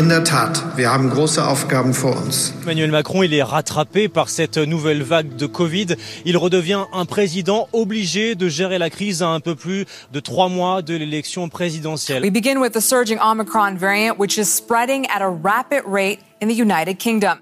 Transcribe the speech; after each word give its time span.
in 0.00 0.08
der 0.08 0.24
Tat, 0.24 0.64
wir 0.76 0.90
haben 0.90 1.10
große 1.10 1.46
Aufgaben 1.46 1.92
vor 1.92 2.16
uns. 2.16 2.54
Emmanuel 2.62 2.90
Macron, 2.90 3.22
il 3.22 3.34
est 3.34 3.42
rattrapé 3.42 4.08
par 4.08 4.30
cette 4.30 4.56
nouvelle 4.56 5.02
vague 5.02 5.36
de 5.36 5.44
Covid. 5.44 5.88
Il 6.24 6.38
redevient 6.38 6.86
un 6.94 7.04
président 7.04 7.68
obligé 7.72 8.34
de 8.34 8.48
gérer 8.48 8.78
la 8.78 8.88
crise 8.88 9.22
à 9.22 9.28
un 9.28 9.40
peu 9.40 9.56
plus 9.56 9.84
de 10.10 10.20
trois 10.20 10.48
mois 10.48 10.80
de 10.80 10.94
l'élection 10.94 11.50
présidentielle. 11.50 12.22
We 12.22 12.32
begin 12.32 12.58
with 12.58 12.72
the 12.72 12.80
surging 12.80 13.18
Omicron 13.20 13.76
variant, 13.76 14.18
which 14.18 14.38
is 14.38 14.46
spreading 14.46 15.06
at 15.14 15.20
a 15.20 15.28
rapid 15.28 15.82
rate 15.86 16.20
in 16.40 16.48
the 16.48 16.58
United 16.58 16.98
Kingdom. 16.98 17.38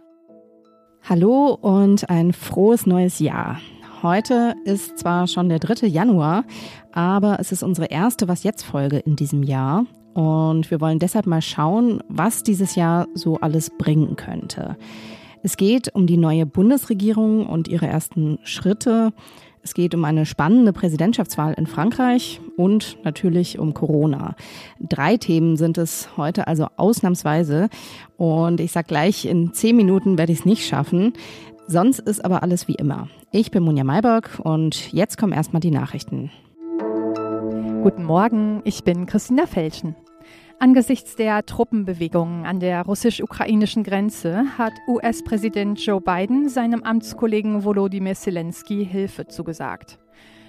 Hallo 1.08 1.56
und 1.62 2.10
ein 2.10 2.32
frohes 2.32 2.86
neues 2.86 3.20
Jahr. 3.20 3.60
Heute 4.02 4.54
ist 4.64 4.98
zwar 4.98 5.28
schon 5.28 5.48
der 5.48 5.60
3. 5.60 5.86
Januar, 5.86 6.42
aber 6.92 7.38
es 7.38 7.52
ist 7.52 7.62
unsere 7.62 7.86
erste 7.86 8.26
Was 8.26 8.42
jetzt 8.42 8.64
Folge 8.64 8.98
in 8.98 9.14
diesem 9.14 9.44
Jahr 9.44 9.84
und 10.18 10.68
wir 10.72 10.80
wollen 10.80 10.98
deshalb 10.98 11.28
mal 11.28 11.40
schauen, 11.40 12.02
was 12.08 12.42
dieses 12.42 12.74
Jahr 12.74 13.06
so 13.14 13.36
alles 13.36 13.70
bringen 13.70 14.16
könnte. 14.16 14.76
Es 15.44 15.56
geht 15.56 15.94
um 15.94 16.08
die 16.08 16.16
neue 16.16 16.44
Bundesregierung 16.44 17.46
und 17.46 17.68
ihre 17.68 17.86
ersten 17.86 18.40
Schritte. 18.42 19.12
Es 19.62 19.74
geht 19.74 19.94
um 19.94 20.04
eine 20.04 20.26
spannende 20.26 20.72
Präsidentschaftswahl 20.72 21.54
in 21.54 21.68
Frankreich 21.68 22.40
und 22.56 22.98
natürlich 23.04 23.60
um 23.60 23.74
Corona. 23.74 24.34
Drei 24.80 25.18
Themen 25.18 25.56
sind 25.56 25.78
es 25.78 26.08
heute 26.16 26.48
also 26.48 26.66
ausnahmsweise. 26.76 27.68
Und 28.16 28.58
ich 28.58 28.72
sag 28.72 28.88
gleich, 28.88 29.24
in 29.24 29.54
zehn 29.54 29.76
Minuten 29.76 30.18
werde 30.18 30.32
ich 30.32 30.40
es 30.40 30.44
nicht 30.44 30.66
schaffen. 30.66 31.12
Sonst 31.68 32.00
ist 32.00 32.24
aber 32.24 32.42
alles 32.42 32.66
wie 32.66 32.74
immer. 32.74 33.08
Ich 33.30 33.52
bin 33.52 33.62
Munja 33.62 33.84
Mayberg 33.84 34.40
und 34.42 34.92
jetzt 34.92 35.16
kommen 35.16 35.32
erstmal 35.32 35.60
die 35.60 35.70
Nachrichten. 35.70 36.32
Guten 37.84 38.02
Morgen, 38.02 38.62
ich 38.64 38.82
bin 38.82 39.06
Christina 39.06 39.46
Felschen. 39.46 39.94
Angesichts 40.60 41.14
der 41.14 41.46
Truppenbewegungen 41.46 42.44
an 42.44 42.58
der 42.58 42.82
russisch-ukrainischen 42.82 43.84
Grenze 43.84 44.58
hat 44.58 44.72
US-Präsident 44.88 45.78
Joe 45.78 46.00
Biden 46.00 46.48
seinem 46.48 46.82
Amtskollegen 46.82 47.62
Volodymyr 47.62 48.14
Zelensky 48.14 48.84
Hilfe 48.84 49.28
zugesagt. 49.28 50.00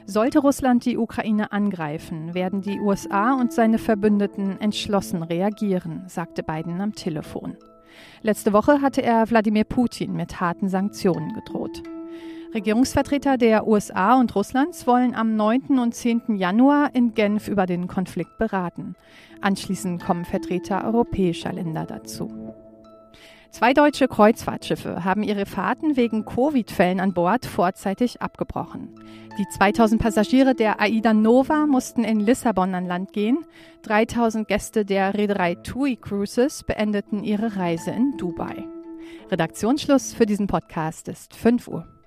Sollte 0.07 0.39
Russland 0.39 0.85
die 0.85 0.97
Ukraine 0.97 1.51
angreifen, 1.51 2.33
werden 2.33 2.61
die 2.61 2.79
USA 2.79 3.35
und 3.35 3.53
seine 3.53 3.77
Verbündeten 3.77 4.59
entschlossen 4.59 5.21
reagieren, 5.21 6.01
sagte 6.07 6.41
Biden 6.41 6.81
am 6.81 6.95
Telefon. 6.95 7.55
Letzte 8.23 8.51
Woche 8.51 8.81
hatte 8.81 9.03
er 9.03 9.29
Wladimir 9.29 9.63
Putin 9.63 10.13
mit 10.13 10.41
harten 10.41 10.69
Sanktionen 10.69 11.33
gedroht. 11.33 11.83
Regierungsvertreter 12.53 13.37
der 13.37 13.67
USA 13.67 14.19
und 14.19 14.33
Russlands 14.35 14.87
wollen 14.87 15.13
am 15.13 15.35
9. 15.35 15.77
und 15.77 15.93
10. 15.93 16.35
Januar 16.35 16.95
in 16.95 17.13
Genf 17.13 17.47
über 17.47 17.67
den 17.67 17.87
Konflikt 17.87 18.39
beraten. 18.39 18.95
Anschließend 19.39 20.03
kommen 20.03 20.25
Vertreter 20.25 20.83
europäischer 20.83 21.53
Länder 21.53 21.85
dazu. 21.85 22.55
Zwei 23.51 23.73
deutsche 23.73 24.07
Kreuzfahrtschiffe 24.07 25.03
haben 25.03 25.21
ihre 25.21 25.45
Fahrten 25.45 25.95
wegen 25.95 26.25
Covid-Fällen 26.25 26.99
an 26.99 27.13
Bord 27.13 27.45
vorzeitig 27.45 28.21
abgebrochen. 28.21 28.89
Die 29.37 29.47
2000 29.47 30.01
Passagiere 30.01 30.55
der 30.55 30.81
AIDA 30.81 31.13
Nova 31.13 31.67
mussten 31.67 32.03
in 32.03 32.19
Lissabon 32.19 32.73
an 32.73 32.87
Land 32.87 33.13
gehen. 33.13 33.45
3000 33.83 34.47
Gäste 34.47 34.85
der 34.85 35.13
Reederei 35.13 35.53
TUI 35.55 35.97
Cruises 35.97 36.63
beendeten 36.63 37.23
ihre 37.23 37.57
Reise 37.57 37.91
in 37.91 38.17
Dubai. 38.17 38.65
Redaktionsschluss 39.29 40.13
für 40.13 40.25
diesen 40.25 40.47
Podcast 40.47 41.07
ist 41.07 41.35
5 41.35 41.67
Uhr. 41.67 41.98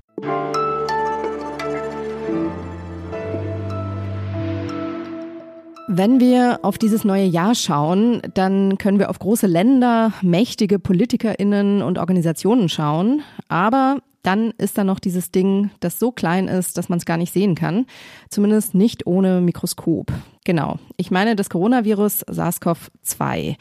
Wenn 5.95 6.21
wir 6.21 6.61
auf 6.63 6.79
dieses 6.79 7.05
neue 7.05 7.25
Jahr 7.25 7.55
schauen, 7.55 8.23
dann 8.33 8.79
können 8.79 8.99
wir 8.99 9.11
auf 9.11 9.19
große 9.19 9.47
Länder, 9.47 10.13
mächtige 10.23 10.79
Politikerinnen 10.79 11.83
und 11.83 11.99
Organisationen 11.99 12.71
schauen. 12.71 13.23
Aber 13.49 13.99
dann 14.23 14.53
ist 14.59 14.79
da 14.79 14.85
noch 14.85 15.01
dieses 15.01 15.33
Ding, 15.33 15.71
das 15.81 15.99
so 15.99 16.11
klein 16.11 16.49
ist, 16.49 16.79
dass 16.79 16.89
man 16.89 16.99
es 16.99 17.05
gar 17.05 17.19
nicht 17.19 17.33
sehen 17.33 17.55
kann. 17.55 17.87
Zumindest 18.31 18.75
nicht 18.75 19.07
ohne 19.07 19.41
Mikroskop. 19.41 20.13
Genau. 20.45 20.79
Ich 20.97 21.11
meine 21.11 21.37
das 21.37 21.51
Coronavirus 21.51 22.25
SARS-CoV-2. 22.27 23.57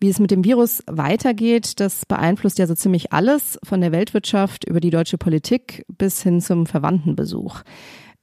Wie 0.00 0.08
es 0.08 0.18
mit 0.18 0.30
dem 0.30 0.44
Virus 0.44 0.82
weitergeht, 0.86 1.78
das 1.78 2.06
beeinflusst 2.06 2.58
ja 2.58 2.66
so 2.66 2.74
ziemlich 2.74 3.12
alles, 3.12 3.58
von 3.62 3.80
der 3.80 3.92
Weltwirtschaft 3.92 4.64
über 4.64 4.80
die 4.80 4.90
deutsche 4.90 5.18
Politik 5.18 5.84
bis 5.88 6.22
hin 6.22 6.40
zum 6.40 6.66
Verwandtenbesuch. 6.66 7.62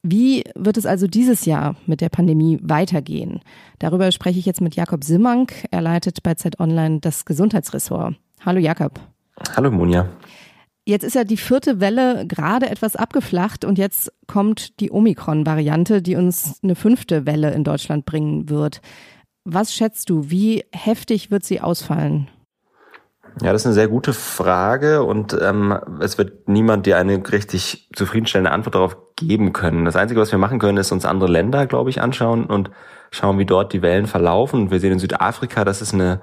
Wie 0.01 0.43
wird 0.55 0.77
es 0.77 0.85
also 0.85 1.07
dieses 1.07 1.45
Jahr 1.45 1.75
mit 1.85 2.01
der 2.01 2.09
Pandemie 2.09 2.57
weitergehen? 2.61 3.41
Darüber 3.79 4.11
spreche 4.11 4.39
ich 4.39 4.45
jetzt 4.45 4.61
mit 4.61 4.75
Jakob 4.75 5.03
Simmank. 5.03 5.65
Er 5.71 5.81
leitet 5.81 6.23
bei 6.23 6.35
Zeit 6.35 6.59
Online 6.59 6.99
das 7.01 7.25
Gesundheitsressort. 7.25 8.15
Hallo 8.45 8.59
Jakob. 8.59 8.99
Hallo 9.55 9.71
Monja. 9.71 10.09
Jetzt 10.89 11.03
ist 11.03 11.13
ja 11.13 11.23
die 11.23 11.37
vierte 11.37 11.79
Welle 11.79 12.25
gerade 12.25 12.67
etwas 12.67 12.95
abgeflacht 12.95 13.63
und 13.63 13.77
jetzt 13.77 14.11
kommt 14.25 14.79
die 14.79 14.89
Omikron-Variante, 14.89 16.01
die 16.01 16.15
uns 16.15 16.57
eine 16.63 16.73
fünfte 16.73 17.27
Welle 17.27 17.51
in 17.51 17.63
Deutschland 17.63 18.05
bringen 18.05 18.49
wird. 18.49 18.81
Was 19.43 19.71
schätzt 19.71 20.09
du, 20.09 20.31
wie 20.31 20.65
heftig 20.71 21.29
wird 21.29 21.43
sie 21.43 21.61
ausfallen? 21.61 22.27
Ja, 23.43 23.51
das 23.53 23.61
ist 23.61 23.65
eine 23.67 23.75
sehr 23.75 23.87
gute 23.87 24.13
Frage 24.13 25.03
und 25.03 25.37
ähm, 25.39 25.77
es 25.99 26.17
wird 26.17 26.49
niemand 26.49 26.87
dir 26.87 26.97
eine 26.97 27.21
richtig 27.31 27.87
zufriedenstellende 27.93 28.49
Antwort 28.49 28.73
darauf 28.73 28.97
geben 29.15 29.53
können. 29.53 29.85
Das 29.85 29.95
Einzige, 29.95 30.19
was 30.19 30.31
wir 30.31 30.39
machen 30.39 30.57
können, 30.57 30.79
ist 30.79 30.91
uns 30.91 31.05
andere 31.05 31.29
Länder, 31.29 31.67
glaube 31.67 31.91
ich, 31.91 32.01
anschauen 32.01 32.45
und 32.45 32.71
schauen, 33.11 33.37
wie 33.37 33.45
dort 33.45 33.73
die 33.73 33.83
Wellen 33.83 34.07
verlaufen. 34.07 34.71
Wir 34.71 34.79
sehen 34.79 34.93
in 34.93 34.99
Südafrika, 34.99 35.65
dass 35.65 35.81
es 35.81 35.93
eine 35.93 36.21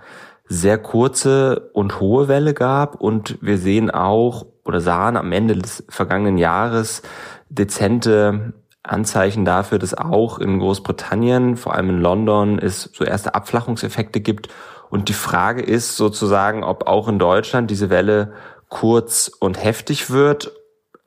sehr 0.48 0.78
kurze 0.78 1.70
und 1.72 2.00
hohe 2.00 2.28
Welle 2.28 2.54
gab 2.54 3.00
und 3.00 3.38
wir 3.40 3.58
sehen 3.58 3.90
auch 3.90 4.46
oder 4.64 4.80
sahen 4.80 5.16
am 5.16 5.32
Ende 5.32 5.56
des 5.56 5.84
vergangenen 5.88 6.38
Jahres 6.38 7.02
dezente 7.48 8.52
Anzeichen 8.82 9.44
dafür, 9.44 9.78
dass 9.78 9.94
auch 9.94 10.38
in 10.38 10.60
Großbritannien, 10.60 11.56
vor 11.56 11.74
allem 11.74 11.90
in 11.90 12.00
London, 12.00 12.58
es 12.58 12.90
so 12.94 13.04
erste 13.04 13.34
Abflachungseffekte 13.34 14.20
gibt 14.20 14.48
und 14.90 15.08
die 15.08 15.14
Frage 15.14 15.62
ist 15.62 15.96
sozusagen, 15.96 16.62
ob 16.62 16.86
auch 16.86 17.08
in 17.08 17.18
Deutschland 17.18 17.70
diese 17.70 17.90
Welle 17.90 18.32
kurz 18.68 19.30
und 19.40 19.62
heftig 19.62 20.10
wird. 20.10 20.52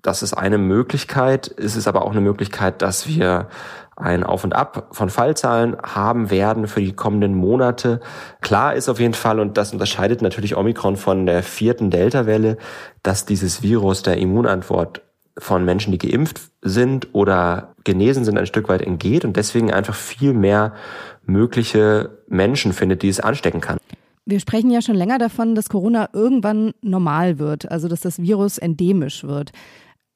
Das 0.02 0.24
ist 0.24 0.34
eine 0.34 0.58
Möglichkeit. 0.58 1.54
Es 1.58 1.76
ist 1.76 1.88
aber 1.88 2.04
auch 2.04 2.12
eine 2.12 2.22
Möglichkeit, 2.22 2.82
dass 2.82 3.08
wir 3.08 3.50
ein 4.00 4.24
Auf 4.24 4.44
und 4.44 4.54
Ab 4.54 4.88
von 4.92 5.10
Fallzahlen 5.10 5.78
haben 5.84 6.32
werden 6.32 6.68
für 6.68 6.82
die 6.82 6.94
kommenden 6.94 7.36
Monate. 7.36 8.00
Klar 8.42 8.74
ist 8.74 8.90
auf 8.90 9.00
jeden 9.00 9.14
Fall, 9.14 9.40
und 9.40 9.58
das 9.58 9.74
unterscheidet 9.74 10.22
natürlich 10.22 10.56
Omikron 10.56 10.96
von 10.96 11.26
der 11.26 11.44
vierten 11.44 11.92
Delta-Welle, 11.92 12.58
dass 13.04 13.26
dieses 13.26 13.62
Virus 13.62 14.02
der 14.02 14.18
Immunantwort 14.18 15.02
von 15.38 15.64
Menschen, 15.64 15.92
die 15.92 15.98
geimpft 15.98 16.42
sind 16.62 17.14
oder 17.14 17.76
genesen 17.84 18.26
sind, 18.26 18.38
ein 18.38 18.46
Stück 18.46 18.70
weit 18.70 18.82
entgeht 18.82 19.26
und 19.26 19.38
deswegen 19.38 19.72
einfach 19.72 19.96
viel 19.96 20.34
mehr 20.34 20.74
mögliche 21.26 22.20
Menschen 22.28 22.74
findet, 22.74 23.04
die 23.04 23.10
es 23.10 23.20
anstecken 23.20 23.62
kann. 23.62 23.78
Wir 24.26 24.40
sprechen 24.40 24.70
ja 24.70 24.82
schon 24.82 24.96
länger 24.96 25.18
davon, 25.18 25.56
dass 25.56 25.70
Corona 25.70 26.10
irgendwann 26.14 26.74
normal 26.82 27.40
wird, 27.40 27.72
also 27.72 27.88
dass 27.88 28.02
das 28.02 28.22
Virus 28.22 28.58
endemisch 28.58 29.24
wird. 29.24 29.52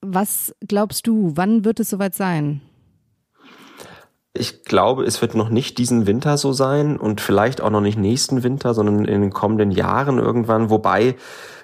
Was 0.02 0.54
glaubst 0.68 1.08
du, 1.08 1.32
wann 1.36 1.66
wird 1.66 1.80
es 1.80 1.90
soweit 1.90 2.14
sein? 2.14 2.62
Ich 4.36 4.64
glaube, 4.64 5.04
es 5.04 5.22
wird 5.22 5.36
noch 5.36 5.50
nicht 5.50 5.78
diesen 5.78 6.08
Winter 6.08 6.38
so 6.38 6.54
sein 6.54 6.98
und 6.98 7.22
vielleicht 7.22 7.62
auch 7.62 7.70
noch 7.70 7.82
nicht 7.82 8.00
nächsten 8.00 8.42
Winter, 8.42 8.74
sondern 8.74 9.06
in 9.06 9.22
den 9.22 9.32
kommenden 9.32 9.70
Jahren 9.70 10.18
irgendwann, 10.18 10.72
wobei 10.72 11.16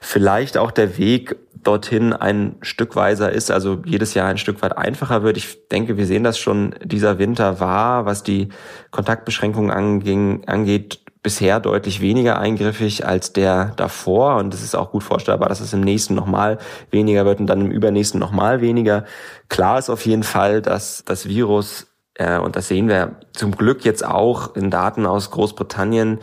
vielleicht 0.01 0.55
auch 0.55 0.69
der 0.69 0.99
Weg 0.99 1.35
dorthin 1.63 2.13
ein 2.13 2.57
Stück 2.61 2.95
weiser 2.95 3.31
ist, 3.31 3.49
also 3.49 3.81
jedes 3.85 4.13
Jahr 4.13 4.27
ein 4.27 4.37
Stück 4.37 4.61
weit 4.61 4.77
einfacher 4.77 5.23
wird. 5.23 5.37
Ich 5.37 5.67
denke, 5.69 5.97
wir 5.97 6.05
sehen 6.05 6.23
das 6.23 6.37
schon, 6.37 6.75
dieser 6.83 7.17
Winter 7.17 7.59
war, 7.59 8.05
was 8.05 8.21
die 8.21 8.49
Kontaktbeschränkungen 8.91 9.71
anging, 9.71 10.43
angeht, 10.45 10.99
bisher 11.21 11.59
deutlich 11.59 11.99
weniger 12.01 12.39
eingriffig 12.39 13.05
als 13.05 13.33
der 13.33 13.73
davor. 13.75 14.37
Und 14.37 14.53
es 14.53 14.63
ist 14.63 14.75
auch 14.75 14.91
gut 14.91 15.03
vorstellbar, 15.03 15.49
dass 15.49 15.59
es 15.59 15.73
im 15.73 15.81
nächsten 15.81 16.15
nochmal 16.15 16.59
weniger 16.91 17.25
wird 17.25 17.39
und 17.39 17.47
dann 17.47 17.61
im 17.61 17.71
übernächsten 17.71 18.19
nochmal 18.19 18.61
weniger. 18.61 19.05
Klar 19.49 19.79
ist 19.79 19.89
auf 19.89 20.05
jeden 20.05 20.23
Fall, 20.23 20.61
dass 20.61 21.03
das 21.05 21.27
Virus 21.27 21.88
und 22.19 22.55
das 22.55 22.67
sehen 22.67 22.89
wir 22.89 23.15
zum 23.31 23.55
Glück 23.55 23.85
jetzt 23.85 24.05
auch 24.05 24.55
in 24.55 24.69
Daten 24.69 25.05
aus 25.05 25.31
Großbritannien, 25.31 26.19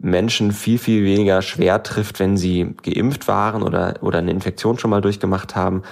Menschen 0.00 0.52
viel, 0.52 0.78
viel 0.78 1.04
weniger 1.04 1.42
schwer 1.42 1.82
trifft, 1.82 2.20
wenn 2.20 2.36
sie 2.36 2.74
geimpft 2.82 3.26
waren 3.26 3.62
oder, 3.62 3.94
oder 4.00 4.18
eine 4.18 4.30
Infektion 4.30 4.78
schon 4.78 4.90
mal 4.90 5.00
durchgemacht 5.00 5.56
haben, 5.56 5.82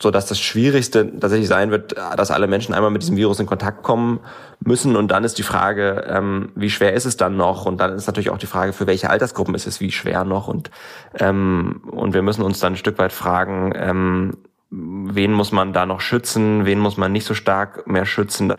so 0.00 0.10
dass 0.10 0.26
das 0.26 0.38
Schwierigste 0.38 1.18
tatsächlich 1.18 1.48
sein 1.48 1.70
wird, 1.70 1.96
dass 2.16 2.30
alle 2.30 2.46
Menschen 2.46 2.74
einmal 2.74 2.92
mit 2.92 3.02
diesem 3.02 3.16
Virus 3.16 3.40
in 3.40 3.46
Kontakt 3.46 3.82
kommen 3.82 4.20
müssen. 4.60 4.94
Und 4.94 5.10
dann 5.10 5.24
ist 5.24 5.38
die 5.38 5.42
Frage, 5.42 6.04
ähm, 6.08 6.50
wie 6.54 6.70
schwer 6.70 6.92
ist 6.92 7.06
es 7.06 7.16
dann 7.16 7.36
noch? 7.36 7.66
Und 7.66 7.80
dann 7.80 7.94
ist 7.94 8.06
natürlich 8.06 8.30
auch 8.30 8.38
die 8.38 8.46
Frage, 8.46 8.72
für 8.72 8.86
welche 8.86 9.10
Altersgruppen 9.10 9.54
ist 9.54 9.66
es 9.66 9.80
wie 9.80 9.90
schwer 9.90 10.24
noch? 10.24 10.46
Und, 10.46 10.70
ähm, 11.18 11.82
und 11.90 12.14
wir 12.14 12.22
müssen 12.22 12.42
uns 12.42 12.60
dann 12.60 12.74
ein 12.74 12.76
Stück 12.76 12.98
weit 12.98 13.12
fragen, 13.12 13.72
ähm, 13.74 14.36
wen 14.78 15.32
muss 15.32 15.52
man 15.52 15.72
da 15.72 15.86
noch 15.86 16.00
schützen, 16.00 16.66
wen 16.66 16.78
muss 16.78 16.96
man 16.96 17.12
nicht 17.12 17.24
so 17.24 17.34
stark 17.34 17.86
mehr 17.86 18.04
schützen. 18.04 18.52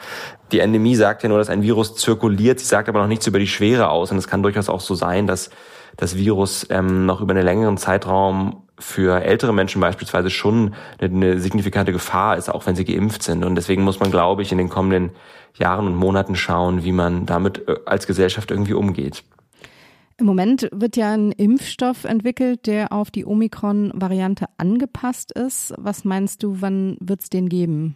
Die 0.51 0.59
Endemie 0.59 0.95
sagt 0.95 1.23
ja 1.23 1.29
nur, 1.29 1.37
dass 1.37 1.49
ein 1.49 1.61
Virus 1.61 1.95
zirkuliert, 1.95 2.59
sie 2.59 2.65
sagt 2.65 2.89
aber 2.89 3.01
noch 3.01 3.07
nichts 3.07 3.27
über 3.27 3.39
die 3.39 3.47
Schwere 3.47 3.89
aus. 3.89 4.11
Und 4.11 4.17
es 4.17 4.27
kann 4.27 4.43
durchaus 4.43 4.69
auch 4.69 4.79
so 4.79 4.95
sein, 4.95 5.27
dass 5.27 5.49
das 5.95 6.15
Virus 6.15 6.65
ähm, 6.69 7.05
noch 7.05 7.21
über 7.21 7.33
einen 7.33 7.45
längeren 7.45 7.77
Zeitraum 7.77 8.63
für 8.79 9.21
ältere 9.21 9.53
Menschen 9.53 9.81
beispielsweise 9.81 10.29
schon 10.29 10.75
eine 10.99 11.39
signifikante 11.39 11.91
Gefahr 11.91 12.37
ist, 12.37 12.49
auch 12.49 12.65
wenn 12.65 12.75
sie 12.75 12.85
geimpft 12.85 13.23
sind. 13.23 13.43
Und 13.43 13.55
deswegen 13.55 13.83
muss 13.83 13.99
man, 13.99 14.11
glaube 14.11 14.43
ich, 14.43 14.51
in 14.51 14.57
den 14.57 14.69
kommenden 14.69 15.11
Jahren 15.55 15.87
und 15.87 15.95
Monaten 15.95 16.35
schauen, 16.35 16.83
wie 16.83 16.91
man 16.91 17.25
damit 17.25 17.67
äh, 17.67 17.75
als 17.85 18.07
Gesellschaft 18.07 18.51
irgendwie 18.51 18.73
umgeht. 18.73 19.23
Im 20.19 20.25
Moment 20.25 20.67
wird 20.71 20.97
ja 20.97 21.13
ein 21.13 21.31
Impfstoff 21.31 22.03
entwickelt, 22.03 22.65
der 22.65 22.91
auf 22.91 23.11
die 23.11 23.25
Omikron-Variante 23.25 24.45
angepasst 24.57 25.31
ist. 25.31 25.75
Was 25.77 26.05
meinst 26.05 26.41
du, 26.41 26.57
wann 26.59 26.97
wird 26.99 27.21
es 27.21 27.29
den 27.29 27.49
geben? 27.49 27.95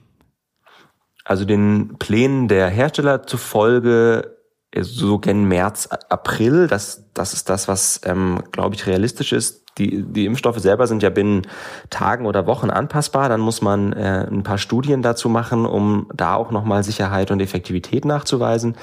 Also 1.26 1.46
den 1.46 1.98
Plänen 1.98 2.48
der 2.48 2.68
Hersteller 2.68 3.26
zufolge 3.26 4.38
äh, 4.72 4.84
so 4.84 5.18
gen 5.18 5.46
März, 5.46 5.90
April. 6.10 6.68
Das, 6.68 7.10
das 7.16 7.34
ist 7.34 7.50
das, 7.50 7.68
was, 7.68 8.02
ähm, 8.06 8.44
glaube 8.52 8.76
ich, 8.76 8.86
realistisch 8.86 9.34
ist. 9.34 9.66
Die, 9.78 10.04
die 10.04 10.26
Impfstoffe 10.26 10.60
selber 10.60 10.86
sind 10.86 11.02
ja 11.02 11.10
binnen 11.10 11.48
Tagen 11.90 12.28
oder 12.28 12.46
Wochen 12.46 12.70
anpassbar. 12.70 13.30
Dann 13.30 13.40
muss 13.42 13.62
man 13.62 13.94
äh, 13.94 14.28
ein 14.30 14.44
paar 14.44 14.58
Studien 14.60 15.02
dazu 15.02 15.28
machen, 15.28 15.66
um 15.66 16.08
da 16.14 16.36
auch 16.36 16.52
nochmal 16.52 16.84
Sicherheit 16.84 17.32
und 17.32 17.42
Effektivität 17.42 18.06
nachzuweisen. 18.06 18.76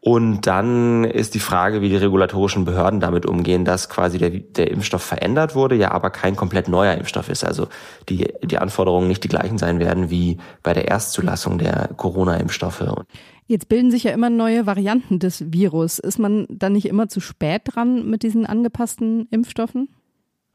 Und 0.00 0.46
dann 0.46 1.02
ist 1.04 1.34
die 1.34 1.40
Frage, 1.40 1.80
wie 1.80 1.88
die 1.88 1.96
regulatorischen 1.96 2.64
Behörden 2.64 3.00
damit 3.00 3.26
umgehen, 3.26 3.64
dass 3.64 3.88
quasi 3.88 4.18
der, 4.18 4.30
der 4.30 4.70
Impfstoff 4.70 5.02
verändert 5.02 5.56
wurde, 5.56 5.74
ja 5.74 5.90
aber 5.90 6.10
kein 6.10 6.36
komplett 6.36 6.68
neuer 6.68 6.94
Impfstoff 6.94 7.28
ist. 7.28 7.44
Also 7.44 7.66
die, 8.08 8.32
die 8.42 8.58
Anforderungen 8.58 9.08
nicht 9.08 9.24
die 9.24 9.28
gleichen 9.28 9.58
sein 9.58 9.80
werden 9.80 10.08
wie 10.08 10.38
bei 10.62 10.72
der 10.72 10.86
Erstzulassung 10.86 11.58
der 11.58 11.90
Corona-Impfstoffe. 11.96 12.84
Jetzt 13.46 13.68
bilden 13.68 13.90
sich 13.90 14.04
ja 14.04 14.12
immer 14.12 14.30
neue 14.30 14.66
Varianten 14.66 15.18
des 15.18 15.52
Virus. 15.52 15.98
Ist 15.98 16.18
man 16.18 16.46
dann 16.48 16.74
nicht 16.74 16.86
immer 16.86 17.08
zu 17.08 17.20
spät 17.20 17.62
dran 17.64 18.08
mit 18.08 18.22
diesen 18.22 18.46
angepassten 18.46 19.26
Impfstoffen? 19.30 19.88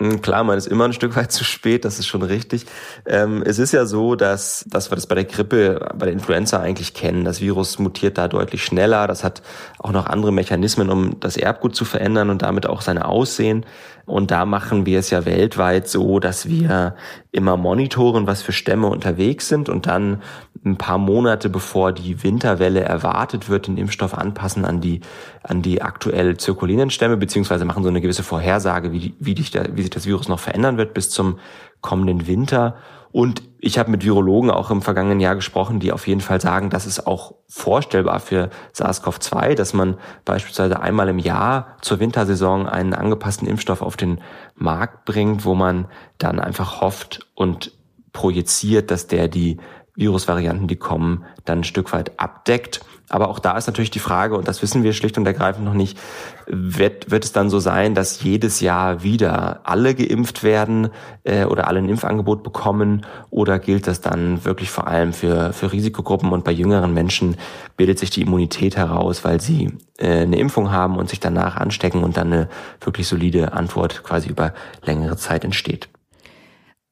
Hm, 0.03 0.21
klar, 0.21 0.43
man 0.43 0.57
ist 0.57 0.67
immer 0.67 0.83
ein 0.83 0.91
Stück 0.91 1.15
weit 1.15 1.31
zu 1.31 1.45
spät, 1.45 1.85
das 1.85 1.97
ist 1.97 2.07
schon 2.07 2.23
richtig. 2.23 2.65
Ähm, 3.05 3.41
es 3.45 3.57
ist 3.57 3.71
ja 3.71 3.85
so, 3.85 4.15
dass, 4.15 4.65
dass 4.67 4.91
wir 4.91 4.95
das 4.95 5.07
bei 5.07 5.15
der 5.15 5.23
Grippe, 5.23 5.91
bei 5.97 6.07
der 6.07 6.13
Influenza 6.13 6.59
eigentlich 6.59 6.93
kennen. 6.93 7.23
Das 7.23 7.39
Virus 7.39 7.79
mutiert 7.79 8.17
da 8.17 8.27
deutlich 8.27 8.65
schneller. 8.65 9.07
Das 9.07 9.23
hat 9.23 9.41
auch 9.79 9.93
noch 9.93 10.05
andere 10.07 10.33
Mechanismen, 10.33 10.89
um 10.89 11.21
das 11.21 11.37
Erbgut 11.37 11.73
zu 11.73 11.85
verändern 11.85 12.29
und 12.29 12.41
damit 12.41 12.67
auch 12.67 12.81
sein 12.81 12.97
Aussehen. 12.97 13.65
Und 14.05 14.31
da 14.31 14.45
machen 14.45 14.85
wir 14.85 14.99
es 14.99 15.09
ja 15.09 15.23
weltweit 15.23 15.87
so, 15.87 16.19
dass 16.19 16.49
wir 16.49 16.95
immer 17.31 17.55
monitoren, 17.55 18.27
was 18.27 18.41
für 18.41 18.51
Stämme 18.51 18.87
unterwegs 18.87 19.47
sind 19.47 19.69
und 19.69 19.87
dann 19.87 20.21
ein 20.65 20.77
paar 20.77 20.97
Monate 20.97 21.49
bevor 21.49 21.93
die 21.93 22.21
Winterwelle 22.23 22.81
erwartet 22.81 23.47
wird, 23.47 23.67
den 23.67 23.77
Impfstoff 23.77 24.13
anpassen 24.13 24.65
an 24.65 24.81
die, 24.81 24.99
an 25.43 25.61
die 25.61 25.81
aktuell 25.81 26.37
zirkulierenden 26.37 26.89
Stämme, 26.89 27.17
beziehungsweise 27.17 27.65
machen 27.65 27.83
so 27.83 27.89
eine 27.89 28.01
gewisse 28.01 28.23
Vorhersage, 28.23 28.91
wie, 28.91 29.13
wie, 29.19 29.35
die, 29.35 29.43
wie 29.43 29.81
sich 29.81 29.89
das 29.91 30.05
Virus 30.05 30.27
noch 30.27 30.39
verändern 30.39 30.77
wird 30.77 30.93
bis 30.93 31.09
zum 31.09 31.37
kommenden 31.81 32.27
Winter. 32.27 32.77
Und 33.11 33.43
ich 33.59 33.77
habe 33.77 33.91
mit 33.91 34.03
Virologen 34.03 34.49
auch 34.49 34.71
im 34.71 34.81
vergangenen 34.81 35.19
Jahr 35.19 35.35
gesprochen, 35.35 35.79
die 35.79 35.91
auf 35.91 36.07
jeden 36.07 36.21
Fall 36.21 36.41
sagen, 36.41 36.71
das 36.71 36.87
ist 36.87 37.05
auch 37.05 37.35
vorstellbar 37.47 38.19
für 38.19 38.49
SARS-CoV-2, 38.73 39.53
dass 39.53 39.73
man 39.73 39.97
beispielsweise 40.25 40.79
einmal 40.79 41.09
im 41.09 41.19
Jahr 41.19 41.77
zur 41.81 41.99
Wintersaison 41.99 42.67
einen 42.67 42.95
angepassten 42.95 43.47
Impfstoff 43.47 43.83
auf 43.83 43.97
den 43.97 44.19
Markt 44.55 45.05
bringt, 45.05 45.45
wo 45.45 45.53
man 45.53 45.87
dann 46.17 46.39
einfach 46.39 46.81
hofft 46.81 47.27
und 47.35 47.77
projiziert, 48.13 48.89
dass 48.89 49.05
der 49.05 49.27
die 49.27 49.57
Virusvarianten, 49.95 50.67
die 50.67 50.75
kommen, 50.75 51.25
dann 51.45 51.59
ein 51.59 51.63
Stück 51.63 51.93
weit 51.93 52.19
abdeckt. 52.19 52.81
Aber 53.13 53.29
auch 53.29 53.37
da 53.37 53.55
ist 53.55 53.67
natürlich 53.67 53.91
die 53.91 53.99
Frage, 53.99 54.35
und 54.35 54.47
das 54.47 54.63
wissen 54.63 54.81
wir 54.81 54.91
schlicht 54.91 55.19
und 55.19 55.27
ergreifend 55.27 55.65
noch 55.65 55.75
nicht, 55.75 55.99
wird, 56.47 57.11
wird 57.11 57.23
es 57.23 57.31
dann 57.31 57.51
so 57.51 57.59
sein, 57.59 57.93
dass 57.93 58.23
jedes 58.23 58.59
Jahr 58.59 59.03
wieder 59.03 59.59
alle 59.65 59.93
geimpft 59.93 60.41
werden 60.41 60.89
äh, 61.23 61.45
oder 61.45 61.67
alle 61.67 61.77
ein 61.77 61.89
Impfangebot 61.89 62.41
bekommen? 62.41 63.05
Oder 63.29 63.59
gilt 63.59 63.85
das 63.85 64.01
dann 64.01 64.43
wirklich 64.45 64.71
vor 64.71 64.87
allem 64.87 65.13
für, 65.13 65.53
für 65.53 65.71
Risikogruppen 65.71 66.31
und 66.31 66.43
bei 66.43 66.51
jüngeren 66.51 66.91
Menschen 66.91 67.37
bildet 67.77 67.99
sich 67.99 68.09
die 68.09 68.23
Immunität 68.23 68.77
heraus, 68.77 69.23
weil 69.23 69.39
sie 69.39 69.77
äh, 69.99 70.21
eine 70.21 70.39
Impfung 70.39 70.71
haben 70.71 70.97
und 70.97 71.07
sich 71.07 71.19
danach 71.19 71.55
anstecken 71.55 72.03
und 72.03 72.17
dann 72.17 72.33
eine 72.33 72.49
wirklich 72.81 73.07
solide 73.07 73.53
Antwort 73.53 74.03
quasi 74.03 74.27
über 74.27 74.55
längere 74.83 75.17
Zeit 75.17 75.45
entsteht? 75.45 75.87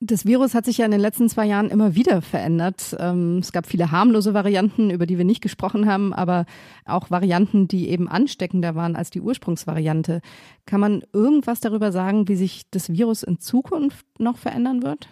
Das 0.03 0.25
Virus 0.25 0.55
hat 0.55 0.65
sich 0.65 0.79
ja 0.79 0.85
in 0.85 0.91
den 0.91 0.99
letzten 0.99 1.29
zwei 1.29 1.45
Jahren 1.45 1.69
immer 1.69 1.93
wieder 1.93 2.23
verändert. 2.23 2.97
Ähm, 2.99 3.37
es 3.37 3.51
gab 3.51 3.67
viele 3.67 3.91
harmlose 3.91 4.33
Varianten, 4.33 4.89
über 4.89 5.05
die 5.05 5.19
wir 5.19 5.25
nicht 5.25 5.41
gesprochen 5.41 5.85
haben, 5.85 6.11
aber 6.11 6.47
auch 6.85 7.11
Varianten, 7.11 7.67
die 7.67 7.87
eben 7.87 8.07
ansteckender 8.07 8.73
waren 8.73 8.95
als 8.95 9.11
die 9.11 9.21
Ursprungsvariante. 9.21 10.21
Kann 10.65 10.79
man 10.79 11.03
irgendwas 11.13 11.59
darüber 11.59 11.91
sagen, 11.91 12.27
wie 12.27 12.35
sich 12.35 12.63
das 12.71 12.91
Virus 12.91 13.21
in 13.21 13.39
Zukunft 13.39 14.03
noch 14.17 14.39
verändern 14.39 14.81
wird? 14.81 15.07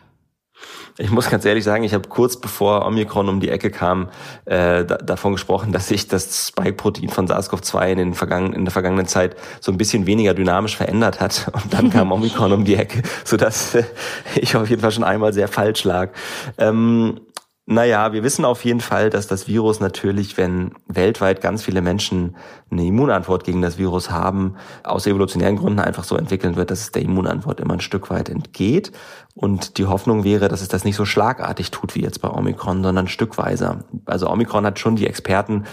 Ich 0.97 1.11
muss 1.11 1.29
ganz 1.29 1.45
ehrlich 1.45 1.63
sagen, 1.63 1.85
ich 1.85 1.93
habe 1.93 2.09
kurz 2.09 2.35
bevor 2.35 2.85
Omikron 2.85 3.29
um 3.29 3.39
die 3.39 3.49
Ecke 3.49 3.71
kam, 3.71 4.09
äh, 4.43 4.83
da, 4.83 4.97
davon 4.97 5.31
gesprochen, 5.31 5.71
dass 5.71 5.87
sich 5.87 6.09
das 6.09 6.49
Spike-Protein 6.49 7.07
von 7.07 7.25
SARS-CoV-2 7.25 7.91
in, 7.91 7.97
den 7.97 8.13
vergangen, 8.13 8.51
in 8.51 8.65
der 8.65 8.71
vergangenen 8.73 9.07
Zeit 9.07 9.37
so 9.61 9.71
ein 9.71 9.77
bisschen 9.77 10.05
weniger 10.05 10.33
dynamisch 10.33 10.75
verändert 10.75 11.21
hat. 11.21 11.49
Und 11.53 11.73
dann 11.73 11.89
kam 11.89 12.11
Omikron 12.11 12.51
um 12.51 12.65
die 12.65 12.75
Ecke, 12.75 13.03
sodass 13.23 13.75
äh, 13.75 13.83
ich 14.35 14.55
auf 14.57 14.69
jeden 14.69 14.81
Fall 14.81 14.91
schon 14.91 15.05
einmal 15.05 15.31
sehr 15.31 15.47
falsch 15.47 15.85
lag. 15.85 16.09
Ähm, 16.57 17.21
naja, 17.71 18.13
wir 18.13 18.23
wissen 18.23 18.45
auf 18.45 18.65
jeden 18.65 18.81
Fall, 18.81 19.11
dass 19.11 19.27
das 19.27 19.47
Virus 19.47 19.79
natürlich, 19.79 20.37
wenn 20.37 20.71
weltweit 20.87 21.39
ganz 21.39 21.61
viele 21.61 21.83
Menschen 21.83 22.35
eine 22.71 22.83
Immunantwort 22.83 23.43
gegen 23.43 23.61
das 23.61 23.77
Virus 23.77 24.09
haben, 24.09 24.55
aus 24.83 25.05
evolutionären 25.05 25.57
Gründen 25.57 25.79
einfach 25.79 26.03
so 26.03 26.15
entwickeln 26.15 26.55
wird, 26.55 26.71
dass 26.71 26.81
es 26.81 26.91
der 26.91 27.03
Immunantwort 27.03 27.59
immer 27.59 27.75
ein 27.75 27.79
Stück 27.79 28.09
weit 28.09 28.27
entgeht. 28.27 28.91
Und 29.35 29.77
die 29.77 29.85
Hoffnung 29.85 30.23
wäre, 30.23 30.47
dass 30.47 30.61
es 30.61 30.67
das 30.67 30.83
nicht 30.83 30.95
so 30.95 31.05
schlagartig 31.05 31.69
tut 31.69 31.93
wie 31.93 32.01
jetzt 32.01 32.23
bei 32.23 32.31
Omikron, 32.31 32.81
sondern 32.81 33.07
stückweise. 33.07 33.83
Also 34.07 34.31
Omikron 34.31 34.65
hat 34.65 34.79
schon 34.79 34.95
die 34.95 35.05
Experten 35.05 35.65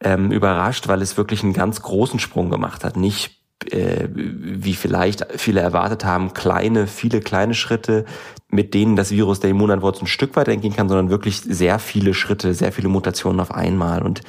ähm, 0.00 0.32
überrascht, 0.32 0.88
weil 0.88 1.02
es 1.02 1.18
wirklich 1.18 1.42
einen 1.42 1.52
ganz 1.52 1.82
großen 1.82 2.20
Sprung 2.20 2.48
gemacht 2.48 2.84
hat. 2.84 2.96
Nicht 2.96 3.43
äh, 3.72 4.08
wie 4.14 4.74
vielleicht 4.74 5.26
viele 5.36 5.60
erwartet 5.60 6.04
haben, 6.04 6.34
kleine, 6.34 6.86
viele 6.86 7.20
kleine 7.20 7.54
Schritte, 7.54 8.04
mit 8.48 8.74
denen 8.74 8.96
das 8.96 9.10
Virus 9.10 9.40
der 9.40 9.50
Immunantwort 9.50 10.00
ein 10.02 10.06
Stück 10.06 10.36
weit 10.36 10.48
entgehen 10.48 10.74
kann, 10.74 10.88
sondern 10.88 11.10
wirklich 11.10 11.40
sehr 11.40 11.78
viele 11.78 12.14
Schritte, 12.14 12.54
sehr 12.54 12.72
viele 12.72 12.88
Mutationen 12.88 13.40
auf 13.40 13.52
einmal. 13.52 14.02
Und 14.02 14.22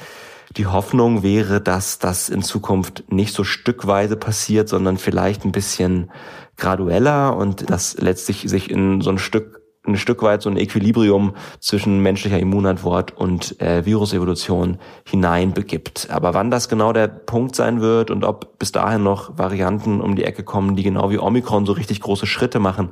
die 0.56 0.66
Hoffnung 0.66 1.22
wäre, 1.22 1.60
dass 1.60 1.98
das 1.98 2.28
in 2.28 2.42
Zukunft 2.42 3.04
nicht 3.12 3.34
so 3.34 3.44
stückweise 3.44 4.16
passiert, 4.16 4.68
sondern 4.68 4.96
vielleicht 4.96 5.44
ein 5.44 5.52
bisschen 5.52 6.10
gradueller 6.56 7.36
und 7.36 7.68
das 7.68 7.96
letztlich 7.98 8.42
sich 8.48 8.70
in 8.70 9.00
so 9.00 9.10
ein 9.10 9.18
Stück 9.18 9.65
ein 9.86 9.96
Stück 9.96 10.22
weit 10.22 10.42
so 10.42 10.50
ein 10.50 10.56
Equilibrium 10.56 11.34
zwischen 11.60 12.00
menschlicher 12.00 12.38
Immunantwort 12.38 13.16
und 13.16 13.60
äh, 13.60 13.84
Virusevolution 13.84 14.78
hineinbegibt. 15.04 16.08
Aber 16.10 16.34
wann 16.34 16.50
das 16.50 16.68
genau 16.68 16.92
der 16.92 17.08
Punkt 17.08 17.56
sein 17.56 17.80
wird 17.80 18.10
und 18.10 18.24
ob 18.24 18.58
bis 18.58 18.72
dahin 18.72 19.02
noch 19.02 19.38
Varianten 19.38 20.00
um 20.00 20.16
die 20.16 20.24
Ecke 20.24 20.42
kommen, 20.42 20.76
die 20.76 20.82
genau 20.82 21.10
wie 21.10 21.18
Omikron 21.18 21.66
so 21.66 21.72
richtig 21.72 22.00
große 22.00 22.26
Schritte 22.26 22.58
machen, 22.58 22.90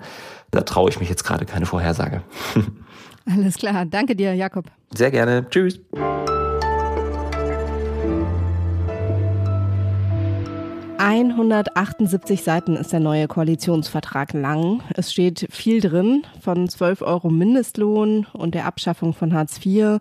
da 0.51 0.63
traue 0.63 0.91
ich 0.91 1.01
mich 1.01 1.09
jetzt 1.09 1.25
gerade 1.25 1.45
keine 1.45 1.67
Vorhersage. 1.67 2.23
Alles 3.27 3.57
klar, 3.57 3.85
danke 3.87 4.15
dir, 4.15 4.35
Jakob. 4.35 4.67
Sehr 4.95 5.11
gerne. 5.11 5.47
Tschüss. 5.49 5.81
178 10.99 12.45
Seiten 12.45 12.77
ist 12.77 12.93
der 12.93 13.01
neue 13.01 13.27
Koalitionsvertrag 13.27 14.33
lang. 14.33 14.81
Es 14.95 15.13
steht 15.13 15.49
viel 15.51 15.81
drin, 15.81 16.25
von 16.41 16.69
12 16.69 17.03
Euro 17.03 17.31
Mindestlohn 17.31 18.27
und 18.33 18.55
der 18.55 18.67
Abschaffung 18.67 19.13
von 19.13 19.35
Hartz 19.35 19.59
IV 19.65 19.99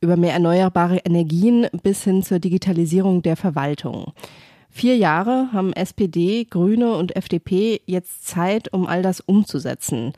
über 0.00 0.16
mehr 0.16 0.34
erneuerbare 0.34 0.98
Energien 0.98 1.66
bis 1.82 2.04
hin 2.04 2.22
zur 2.22 2.40
Digitalisierung 2.40 3.22
der 3.22 3.36
Verwaltung. 3.36 4.12
Vier 4.68 4.96
Jahre 4.96 5.50
haben 5.52 5.72
SPD, 5.72 6.44
Grüne 6.44 6.94
und 6.96 7.14
FDP 7.14 7.80
jetzt 7.86 8.26
Zeit, 8.26 8.72
um 8.72 8.86
all 8.86 9.02
das 9.02 9.20
umzusetzen. 9.20 10.12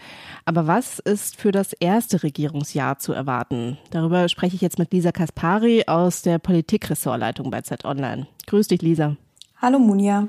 Aber 0.45 0.67
was 0.67 0.99
ist 0.99 1.37
für 1.37 1.53
das 1.53 1.73
erste 1.75 2.23
Regierungsjahr 2.23 2.99
zu 2.99 3.13
erwarten? 3.13 3.79
Darüber 3.91 4.29
spreche 4.29 4.57
ich 4.57 4.63
jetzt 4.63 4.79
mit 4.79 4.93
Lisa 4.93 5.13
Kaspari 5.13 5.85
aus 5.87 6.23
der 6.23 6.39
Politikressortleitung 6.39 7.51
bei 7.51 7.61
Z 7.61 7.85
Online. 7.85 8.27
Grüß 8.47 8.69
dich, 8.69 8.81
Lisa. 8.81 9.17
Hallo 9.59 9.79
Munja. 9.79 10.29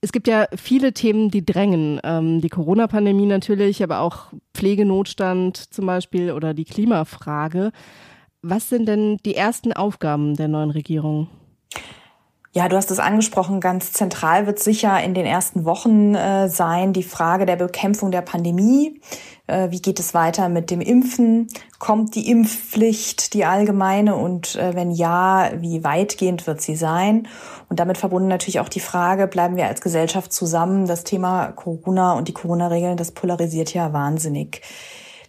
Es 0.00 0.10
gibt 0.10 0.26
ja 0.26 0.46
viele 0.56 0.94
Themen, 0.94 1.30
die 1.30 1.44
drängen. 1.44 2.00
Ähm, 2.02 2.40
die 2.40 2.48
Corona-Pandemie 2.48 3.26
natürlich, 3.26 3.82
aber 3.82 4.00
auch 4.00 4.32
Pflegenotstand 4.54 5.56
zum 5.56 5.86
Beispiel 5.86 6.32
oder 6.32 6.54
die 6.54 6.64
Klimafrage. 6.64 7.72
Was 8.40 8.70
sind 8.70 8.88
denn 8.88 9.18
die 9.26 9.36
ersten 9.36 9.74
Aufgaben 9.74 10.34
der 10.34 10.48
neuen 10.48 10.70
Regierung? 10.70 11.28
Ja, 12.54 12.68
du 12.68 12.76
hast 12.76 12.90
es 12.90 12.98
angesprochen, 12.98 13.60
ganz 13.60 13.94
zentral 13.94 14.46
wird 14.46 14.58
sicher 14.58 15.02
in 15.02 15.14
den 15.14 15.24
ersten 15.24 15.64
Wochen 15.64 16.14
äh, 16.14 16.50
sein 16.50 16.92
die 16.92 17.02
Frage 17.02 17.46
der 17.46 17.56
Bekämpfung 17.56 18.10
der 18.10 18.20
Pandemie. 18.20 19.00
Äh, 19.46 19.70
wie 19.70 19.80
geht 19.80 19.98
es 19.98 20.12
weiter 20.12 20.50
mit 20.50 20.70
dem 20.70 20.82
Impfen? 20.82 21.48
Kommt 21.78 22.14
die 22.14 22.28
Impfpflicht, 22.30 23.32
die 23.32 23.46
allgemeine? 23.46 24.16
Und 24.16 24.56
äh, 24.56 24.74
wenn 24.74 24.90
ja, 24.90 25.50
wie 25.60 25.82
weitgehend 25.82 26.46
wird 26.46 26.60
sie 26.60 26.76
sein? 26.76 27.26
Und 27.70 27.80
damit 27.80 27.96
verbunden 27.96 28.28
natürlich 28.28 28.60
auch 28.60 28.68
die 28.68 28.80
Frage, 28.80 29.28
bleiben 29.28 29.56
wir 29.56 29.66
als 29.66 29.80
Gesellschaft 29.80 30.30
zusammen? 30.30 30.86
Das 30.86 31.04
Thema 31.04 31.52
Corona 31.52 32.12
und 32.12 32.28
die 32.28 32.34
Corona-Regeln, 32.34 32.98
das 32.98 33.12
polarisiert 33.12 33.72
ja 33.72 33.94
wahnsinnig. 33.94 34.60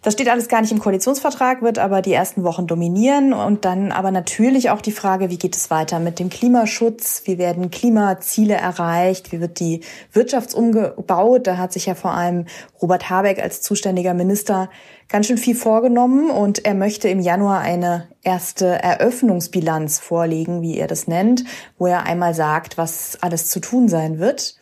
Das 0.04 0.12
steht 0.12 0.28
alles 0.28 0.48
gar 0.48 0.60
nicht 0.60 0.70
im 0.70 0.80
Koalitionsvertrag, 0.80 1.62
wird 1.62 1.78
aber 1.78 2.02
die 2.02 2.12
ersten 2.12 2.44
Wochen 2.44 2.66
dominieren. 2.66 3.32
Und 3.32 3.64
dann 3.64 3.90
aber 3.90 4.10
natürlich 4.10 4.68
auch 4.68 4.82
die 4.82 4.92
Frage, 4.92 5.30
wie 5.30 5.38
geht 5.38 5.56
es 5.56 5.70
weiter 5.70 5.98
mit 5.98 6.18
dem 6.18 6.28
Klimaschutz? 6.28 7.22
Wie 7.24 7.38
werden 7.38 7.70
Klimaziele 7.70 8.52
erreicht? 8.52 9.32
Wie 9.32 9.40
wird 9.40 9.60
die 9.60 9.80
Wirtschaft 10.12 10.52
umgebaut? 10.52 11.46
Da 11.46 11.56
hat 11.56 11.72
sich 11.72 11.86
ja 11.86 11.94
vor 11.94 12.10
allem 12.10 12.44
Robert 12.82 13.08
Habeck 13.08 13.42
als 13.42 13.62
zuständiger 13.62 14.12
Minister 14.12 14.68
ganz 15.08 15.26
schön 15.26 15.38
viel 15.38 15.54
vorgenommen 15.54 16.30
und 16.30 16.66
er 16.66 16.74
möchte 16.74 17.08
im 17.08 17.20
Januar 17.20 17.60
eine 17.60 18.08
erste 18.22 18.66
Eröffnungsbilanz 18.66 20.00
vorlegen, 20.00 20.60
wie 20.60 20.76
er 20.76 20.86
das 20.86 21.08
nennt, 21.08 21.44
wo 21.78 21.86
er 21.86 22.04
einmal 22.04 22.34
sagt, 22.34 22.76
was 22.76 23.18
alles 23.22 23.48
zu 23.48 23.60
tun 23.60 23.88
sein 23.88 24.18
wird. 24.18 24.56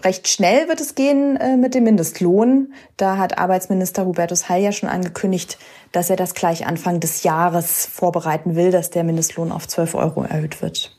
Recht 0.00 0.26
schnell 0.28 0.68
wird 0.68 0.80
es 0.80 0.94
gehen 0.94 1.36
äh, 1.36 1.56
mit 1.56 1.74
dem 1.74 1.84
Mindestlohn. 1.84 2.72
Da 2.96 3.18
hat 3.18 3.38
Arbeitsminister 3.38 4.06
Hubertus 4.06 4.48
Heil 4.48 4.62
ja 4.62 4.72
schon 4.72 4.88
angekündigt, 4.88 5.58
dass 5.92 6.08
er 6.08 6.16
das 6.16 6.34
gleich 6.34 6.66
Anfang 6.66 6.98
des 6.98 7.24
Jahres 7.24 7.86
vorbereiten 7.86 8.56
will, 8.56 8.70
dass 8.70 8.90
der 8.90 9.04
Mindestlohn 9.04 9.52
auf 9.52 9.68
12 9.68 9.94
Euro 9.94 10.22
erhöht 10.22 10.62
wird. 10.62 10.96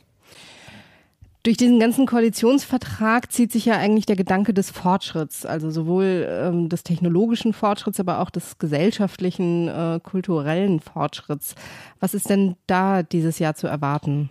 Durch 1.42 1.58
diesen 1.58 1.78
ganzen 1.78 2.06
Koalitionsvertrag 2.06 3.30
zieht 3.30 3.52
sich 3.52 3.66
ja 3.66 3.76
eigentlich 3.76 4.06
der 4.06 4.16
Gedanke 4.16 4.54
des 4.54 4.70
Fortschritts, 4.70 5.46
also 5.46 5.72
sowohl 5.72 6.26
ähm, 6.30 6.70
des 6.70 6.84
technologischen 6.84 7.52
Fortschritts, 7.52 8.00
aber 8.00 8.20
auch 8.20 8.30
des 8.30 8.60
gesellschaftlichen, 8.60 9.68
äh, 9.68 10.00
kulturellen 10.02 10.80
Fortschritts. 10.80 11.56
Was 12.00 12.14
ist 12.14 12.30
denn 12.30 12.56
da 12.66 13.04
dieses 13.04 13.40
Jahr 13.40 13.56
zu 13.56 13.68
erwarten? 13.68 14.30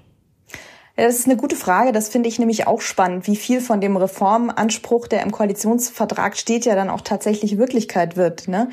Das 0.94 1.18
ist 1.18 1.26
eine 1.26 1.36
gute 1.36 1.56
Frage. 1.56 1.92
Das 1.92 2.10
finde 2.10 2.28
ich 2.28 2.38
nämlich 2.38 2.66
auch 2.66 2.82
spannend, 2.82 3.26
wie 3.26 3.36
viel 3.36 3.60
von 3.60 3.80
dem 3.80 3.96
Reformanspruch, 3.96 5.08
der 5.08 5.22
im 5.22 5.30
Koalitionsvertrag 5.30 6.36
steht, 6.36 6.66
ja 6.66 6.74
dann 6.74 6.90
auch 6.90 7.00
tatsächlich 7.00 7.56
Wirklichkeit 7.56 8.16
wird. 8.16 8.46
Ne? 8.46 8.68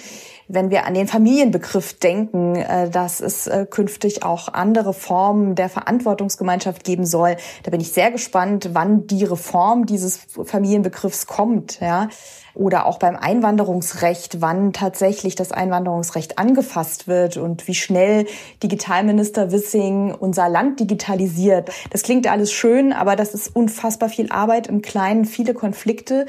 Wenn 0.51 0.72
wir 0.72 0.88
an 0.88 0.96
den 0.96 1.08
Familienbegriff 1.08 1.94
denken, 2.00 2.56
äh, 2.56 2.89
dass 2.89 3.22
es 3.22 3.46
äh, 3.46 3.68
künftig 3.70 4.24
auch 4.24 4.51
andere 4.51 4.94
Formen 4.94 5.53
der 5.53 5.70
Verantwortungsgemeinschaft 5.70 6.84
geben 6.84 7.06
soll, 7.06 7.38
da 7.63 7.72
bin 7.72 7.79
ich 7.79 7.91
sehr 7.91 8.10
gespannt, 8.10 8.72
wann 8.74 9.06
die 9.06 9.24
Reform 9.24 9.86
dieses 9.86 10.18
Familienbegriffs 10.46 11.27
kommt. 11.27 11.79
Ja? 11.79 12.10
oder 12.56 12.86
auch 12.86 13.00
beim 13.00 13.15
Einwanderungsrecht, 13.15 14.41
wann 14.41 14.74
tatsächlich 14.74 15.36
das 15.36 15.51
Einwanderungsrecht 15.51 16.38
angefasst 16.38 17.08
wird 17.08 17.38
und 17.38 17.68
wie 17.68 17.75
schnell 17.75 18.25
Digitalminister 18.62 19.51
Wissing 19.51 20.13
unser 20.13 20.50
Land 20.50 20.79
digitalisiert. 20.79 21.72
Das 21.91 22.03
klingt 22.03 22.27
alles 22.27 22.51
schön, 22.51 22.91
aber 22.91 23.15
das 23.15 23.34
ist 23.34 23.56
unfassbar 23.56 24.10
viel 24.10 24.29
Arbeit 24.32 24.68
im 24.68 24.82
Kleinen, 24.82 25.25
viele 25.25 25.53
Konflikte. 25.53 26.25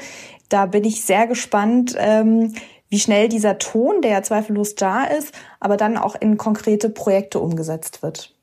Da 0.47 0.65
bin 0.65 0.83
ich 0.83 1.03
sehr 1.03 1.27
gespannt, 1.27 1.95
ähm, 1.97 2.53
wie 2.91 2.99
schnell 2.99 3.29
dieser 3.29 3.57
Ton, 3.57 4.01
der 4.01 4.11
ja 4.11 4.21
zweifellos 4.21 4.75
da 4.75 5.05
ist, 5.05 5.33
aber 5.61 5.77
dann 5.77 5.97
auch 5.97 6.13
in 6.19 6.37
konkrete 6.37 6.89
Projekte 6.89 7.39
umgesetzt 7.39 8.03
wird. 8.03 8.35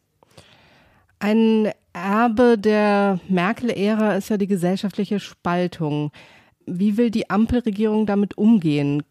Ein 1.20 1.70
Erbe 1.92 2.56
der 2.56 3.20
Merkel-Ära 3.28 4.16
ist 4.16 4.30
ja 4.30 4.38
die 4.38 4.46
gesellschaftliche 4.46 5.20
Spaltung. 5.20 6.12
Wie 6.64 6.96
will 6.96 7.10
die 7.10 7.28
Ampelregierung 7.28 8.06
damit 8.06 8.38
umgehen? 8.38 9.02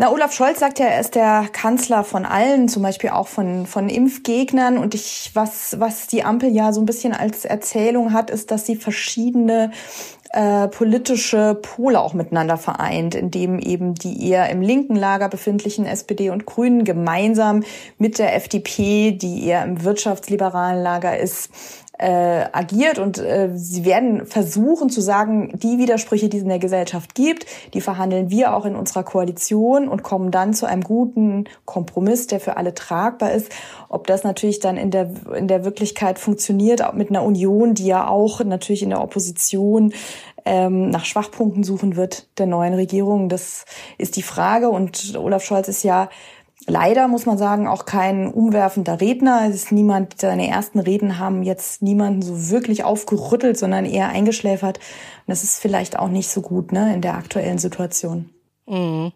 Na, 0.00 0.12
Olaf 0.12 0.32
Scholz 0.32 0.60
sagt 0.60 0.78
ja, 0.78 0.86
er 0.86 1.00
ist 1.00 1.16
der 1.16 1.48
Kanzler 1.52 2.04
von 2.04 2.24
allen, 2.24 2.68
zum 2.68 2.84
Beispiel 2.84 3.10
auch 3.10 3.26
von, 3.26 3.66
von 3.66 3.88
Impfgegnern. 3.88 4.78
Und 4.78 4.94
ich, 4.94 5.32
was, 5.34 5.80
was 5.80 6.06
die 6.06 6.22
Ampel 6.22 6.50
ja 6.50 6.72
so 6.72 6.80
ein 6.80 6.86
bisschen 6.86 7.12
als 7.12 7.44
Erzählung 7.44 8.12
hat, 8.12 8.30
ist, 8.30 8.52
dass 8.52 8.64
sie 8.64 8.76
verschiedene 8.76 9.72
äh, 10.30 10.68
politische 10.68 11.54
Pole 11.54 12.00
auch 12.00 12.14
miteinander 12.14 12.56
vereint, 12.56 13.14
indem 13.14 13.58
eben 13.58 13.94
die 13.94 14.28
eher 14.28 14.50
im 14.50 14.60
linken 14.60 14.96
Lager 14.96 15.28
befindlichen 15.28 15.86
SPD 15.86 16.30
und 16.30 16.46
Grünen 16.46 16.84
gemeinsam 16.84 17.62
mit 17.98 18.18
der 18.18 18.34
FDP, 18.36 19.12
die 19.12 19.46
eher 19.46 19.64
im 19.64 19.84
wirtschaftsliberalen 19.84 20.82
Lager 20.82 21.18
ist, 21.18 21.50
äh, 21.98 22.46
agiert 22.52 22.98
und 22.98 23.18
äh, 23.18 23.50
sie 23.54 23.84
werden 23.84 24.24
versuchen 24.26 24.88
zu 24.88 25.00
sagen, 25.00 25.58
die 25.58 25.78
Widersprüche, 25.78 26.28
die 26.28 26.36
es 26.36 26.42
in 26.44 26.48
der 26.48 26.60
Gesellschaft 26.60 27.14
gibt, 27.14 27.46
die 27.74 27.80
verhandeln 27.80 28.30
wir 28.30 28.54
auch 28.54 28.64
in 28.64 28.76
unserer 28.76 29.02
Koalition 29.02 29.88
und 29.88 30.02
kommen 30.04 30.30
dann 30.30 30.54
zu 30.54 30.66
einem 30.66 30.82
guten 30.82 31.44
Kompromiss, 31.64 32.28
der 32.28 32.38
für 32.38 32.56
alle 32.56 32.74
tragbar 32.74 33.32
ist. 33.32 33.52
Ob 33.88 34.06
das 34.06 34.22
natürlich 34.22 34.60
dann 34.60 34.76
in 34.76 34.90
der, 34.90 35.10
in 35.36 35.48
der 35.48 35.64
Wirklichkeit 35.64 36.18
funktioniert, 36.18 36.84
auch 36.84 36.92
mit 36.92 37.10
einer 37.10 37.24
Union, 37.24 37.74
die 37.74 37.86
ja 37.86 38.06
auch 38.06 38.44
natürlich 38.44 38.82
in 38.82 38.90
der 38.90 39.02
Opposition 39.02 39.92
ähm, 40.44 40.90
nach 40.90 41.04
Schwachpunkten 41.04 41.64
suchen 41.64 41.96
wird 41.96 42.26
der 42.38 42.46
neuen 42.46 42.74
Regierung, 42.74 43.28
das 43.28 43.64
ist 43.98 44.16
die 44.16 44.22
Frage. 44.22 44.70
Und 44.70 45.16
Olaf 45.16 45.44
Scholz 45.44 45.68
ist 45.68 45.82
ja 45.82 46.08
leider, 46.68 47.08
muss 47.08 47.26
man 47.26 47.38
sagen, 47.38 47.66
auch 47.66 47.84
kein 47.84 48.28
umwerfender 48.28 49.00
Redner. 49.00 49.46
Es 49.48 49.54
ist 49.54 49.72
niemand, 49.72 50.20
seine 50.20 50.48
ersten 50.48 50.78
Reden 50.78 51.18
haben 51.18 51.42
jetzt 51.42 51.82
niemanden 51.82 52.22
so 52.22 52.50
wirklich 52.50 52.84
aufgerüttelt, 52.84 53.58
sondern 53.58 53.84
eher 53.84 54.08
eingeschläfert. 54.08 54.78
Und 54.78 55.28
das 55.28 55.42
ist 55.42 55.60
vielleicht 55.60 55.98
auch 55.98 56.08
nicht 56.08 56.28
so 56.28 56.42
gut, 56.42 56.72
ne, 56.72 56.94
in 56.94 57.00
der 57.00 57.14
aktuellen 57.14 57.58
Situation. 57.58 58.30
Mhm. 58.66 59.12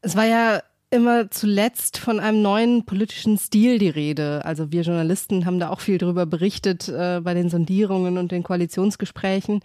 Es 0.00 0.14
war 0.16 0.26
ja 0.26 0.60
immer 0.90 1.30
zuletzt 1.30 1.98
von 1.98 2.20
einem 2.20 2.40
neuen 2.40 2.84
politischen 2.84 3.36
Stil 3.36 3.78
die 3.78 3.90
Rede. 3.90 4.44
Also 4.44 4.72
wir 4.72 4.82
Journalisten 4.82 5.44
haben 5.44 5.58
da 5.58 5.70
auch 5.70 5.80
viel 5.80 5.98
darüber 5.98 6.24
berichtet 6.24 6.88
äh, 6.88 7.20
bei 7.22 7.34
den 7.34 7.50
Sondierungen 7.50 8.16
und 8.16 8.32
den 8.32 8.42
Koalitionsgesprächen. 8.42 9.60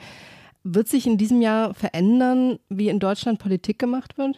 Wird 0.63 0.87
sich 0.87 1.05
in 1.05 1.17
diesem 1.17 1.41
Jahr 1.41 1.73
verändern, 1.73 2.59
wie 2.69 2.89
in 2.89 2.99
Deutschland 2.99 3.39
Politik 3.39 3.79
gemacht 3.79 4.17
wird? 4.17 4.37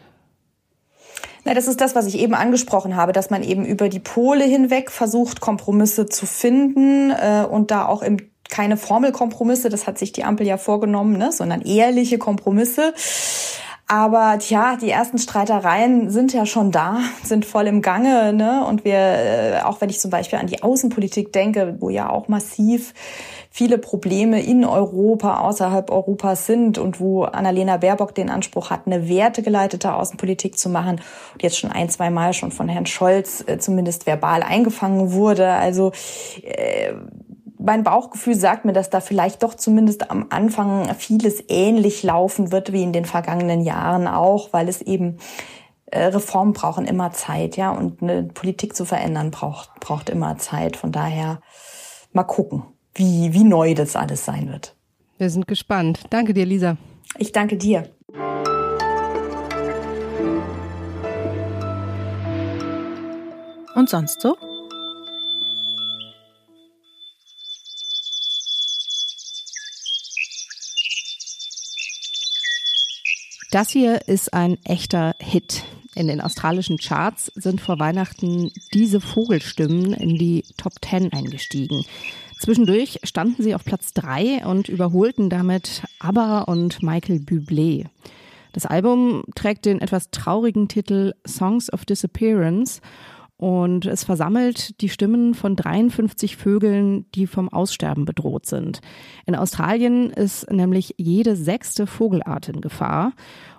Na, 1.43 1.53
das 1.53 1.67
ist 1.67 1.79
das, 1.79 1.95
was 1.95 2.07
ich 2.07 2.17
eben 2.19 2.33
angesprochen 2.33 2.95
habe, 2.95 3.11
dass 3.11 3.29
man 3.29 3.43
eben 3.43 3.65
über 3.65 3.89
die 3.89 3.99
Pole 3.99 4.45
hinweg 4.45 4.91
versucht, 4.91 5.41
Kompromisse 5.41 6.07
zu 6.07 6.25
finden 6.25 7.11
äh, 7.11 7.45
und 7.49 7.71
da 7.71 7.85
auch 7.85 8.01
im 8.01 8.17
keine 8.49 8.77
Formelkompromisse, 8.77 9.69
das 9.69 9.87
hat 9.87 9.97
sich 9.97 10.11
die 10.11 10.23
Ampel 10.23 10.45
ja 10.45 10.57
vorgenommen, 10.57 11.17
ne, 11.17 11.31
sondern 11.31 11.61
ehrliche 11.61 12.17
Kompromisse. 12.17 12.93
Aber 13.87 14.39
tja, 14.39 14.77
die 14.77 14.89
ersten 14.89 15.19
Streitereien 15.19 16.09
sind 16.09 16.33
ja 16.33 16.47
schon 16.47 16.71
da, 16.71 16.99
sind 17.23 17.45
voll 17.45 17.67
im 17.67 17.83
Gange, 17.83 18.33
ne? 18.33 18.65
Und 18.65 18.83
wir, 18.83 18.97
äh, 18.97 19.61
auch 19.63 19.79
wenn 19.79 19.89
ich 19.89 19.99
zum 19.99 20.09
Beispiel 20.09 20.39
an 20.39 20.47
die 20.47 20.63
Außenpolitik 20.63 21.31
denke, 21.31 21.77
wo 21.79 21.89
ja 21.89 22.09
auch 22.09 22.27
massiv 22.27 22.93
viele 23.55 23.77
Probleme 23.77 24.43
in 24.43 24.65
Europa, 24.65 25.39
außerhalb 25.39 25.89
Europas 25.89 26.45
sind 26.45 26.77
und 26.77 26.99
wo 26.99 27.23
Annalena 27.23 27.77
Baerbock 27.77 28.13
den 28.13 28.29
Anspruch 28.29 28.69
hat, 28.69 28.81
eine 28.85 29.07
wertegeleitete 29.07 29.93
Außenpolitik 29.93 30.57
zu 30.57 30.67
machen 30.67 30.99
und 31.31 31.41
jetzt 31.41 31.57
schon 31.57 31.71
ein, 31.71 31.89
zwei 31.89 32.09
Mal 32.09 32.33
schon 32.33 32.51
von 32.51 32.67
Herrn 32.67 32.85
Scholz 32.85 33.45
äh, 33.47 33.57
zumindest 33.57 34.07
verbal 34.07 34.43
eingefangen 34.43 35.13
wurde. 35.13 35.47
Also 35.47 35.93
äh, 36.43 36.95
mein 37.57 37.83
Bauchgefühl 37.83 38.35
sagt 38.35 38.65
mir, 38.65 38.73
dass 38.73 38.89
da 38.89 38.99
vielleicht 38.99 39.41
doch 39.41 39.53
zumindest 39.53 40.11
am 40.11 40.25
Anfang 40.31 40.93
vieles 40.95 41.41
ähnlich 41.47 42.03
laufen 42.03 42.51
wird 42.51 42.73
wie 42.73 42.83
in 42.83 42.91
den 42.91 43.05
vergangenen 43.05 43.61
Jahren 43.61 44.09
auch, 44.09 44.51
weil 44.51 44.67
es 44.67 44.81
eben 44.81 45.19
äh, 45.85 46.03
Reformen 46.07 46.51
brauchen 46.51 46.85
immer 46.85 47.13
Zeit, 47.13 47.55
ja, 47.55 47.71
und 47.71 48.03
eine 48.03 48.23
Politik 48.23 48.75
zu 48.75 48.83
verändern 48.83 49.31
braucht, 49.31 49.79
braucht 49.79 50.09
immer 50.09 50.37
Zeit. 50.39 50.75
Von 50.75 50.91
daher 50.91 51.39
mal 52.11 52.23
gucken 52.23 52.63
wie, 52.95 53.33
wie 53.33 53.43
neu 53.43 53.73
das 53.73 53.95
alles 53.95 54.25
sein 54.25 54.49
wird. 54.49 54.75
Wir 55.17 55.29
sind 55.29 55.47
gespannt. 55.47 55.99
Danke 56.09 56.33
dir, 56.33 56.45
Lisa. 56.45 56.77
Ich 57.17 57.31
danke 57.31 57.57
dir. 57.57 57.89
Und 63.75 63.89
sonst 63.89 64.21
so? 64.21 64.37
Das 73.51 73.69
hier 73.69 74.07
ist 74.07 74.33
ein 74.33 74.57
echter 74.65 75.15
Hit. 75.19 75.63
In 75.93 76.07
den 76.07 76.19
australischen 76.19 76.77
Charts 76.77 77.31
sind 77.35 77.61
vor 77.61 77.79
Weihnachten 77.79 78.51
diese 78.73 78.99
Vogelstimmen 78.99 79.93
in 79.93 80.17
die 80.17 80.43
Top 80.57 80.73
10 80.83 81.13
eingestiegen. 81.13 81.85
Zwischendurch 82.45 82.99
standen 83.01 83.41
sie 83.41 83.55
auf 83.55 83.65
Platz 83.65 83.91
drei 83.91 84.45
und 84.45 84.69
überholten 84.69 85.31
damit 85.31 85.81
ABBA 85.97 86.41
und 86.41 86.83
Michael 86.83 87.17
Bublé. 87.17 87.87
Das 88.53 88.67
Album 88.67 89.23
trägt 89.33 89.65
den 89.65 89.81
etwas 89.81 90.11
traurigen 90.11 90.67
Titel 90.67 91.13
Songs 91.27 91.73
of 91.73 91.85
Disappearance 91.85 92.81
und 93.37 93.87
es 93.87 94.03
versammelt 94.03 94.79
die 94.79 94.89
Stimmen 94.89 95.33
von 95.33 95.55
53 95.55 96.37
Vögeln, 96.37 97.09
die 97.15 97.25
vom 97.25 97.49
Aussterben 97.49 98.05
bedroht 98.05 98.45
sind. 98.45 98.79
In 99.25 99.35
Australien 99.35 100.11
ist 100.11 100.51
nämlich 100.51 100.93
jede 100.97 101.35
sechste 101.35 101.87
Vogelart 101.87 102.47
in 102.47 102.61
Gefahr. 102.61 103.13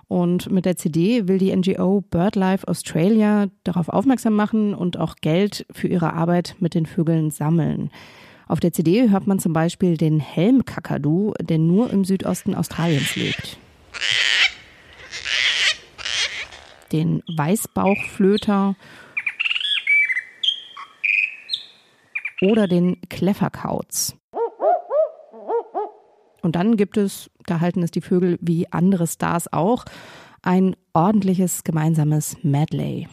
Und 0.07 0.49
mit 0.49 0.63
der 0.63 0.77
CD 0.77 1.27
will 1.27 1.39
die 1.39 1.53
NGO 1.53 1.99
BirdLife 2.09 2.65
Australia 2.65 3.47
darauf 3.65 3.89
aufmerksam 3.89 4.35
machen 4.35 4.73
und 4.73 4.97
auch 4.97 5.15
Geld 5.19 5.65
für 5.73 5.89
ihre 5.89 6.13
Arbeit 6.13 6.55
mit 6.59 6.73
den 6.73 6.85
Vögeln 6.85 7.31
sammeln. 7.31 7.91
Auf 8.47 8.59
der 8.59 8.71
CD 8.71 9.09
hört 9.09 9.27
man 9.27 9.39
zum 9.39 9.53
Beispiel 9.53 9.97
den 9.97 10.19
Helmkakadu, 10.19 11.33
der 11.41 11.57
nur 11.57 11.91
im 11.91 12.05
Südosten 12.05 12.55
Australiens 12.55 13.15
lebt. 13.15 13.57
Den 16.91 17.21
Weißbauchflöter 17.35 18.75
oder 22.41 22.67
den 22.67 23.01
Klefferkauz. 23.09 24.15
Und 26.41 26.55
dann 26.55 26.77
gibt 26.77 26.95
es, 26.95 27.29
da 27.45 27.59
halten 27.59 27.83
es 27.83 27.91
die 27.91 27.99
Vögel 27.99 28.37
wie 28.39 28.71
andere 28.71 29.07
Stars 29.07 29.51
auch, 29.51 29.83
ein 30.41 30.77
ordentliches 30.93 31.65
gemeinsames 31.65 32.37
Medley. 32.43 33.09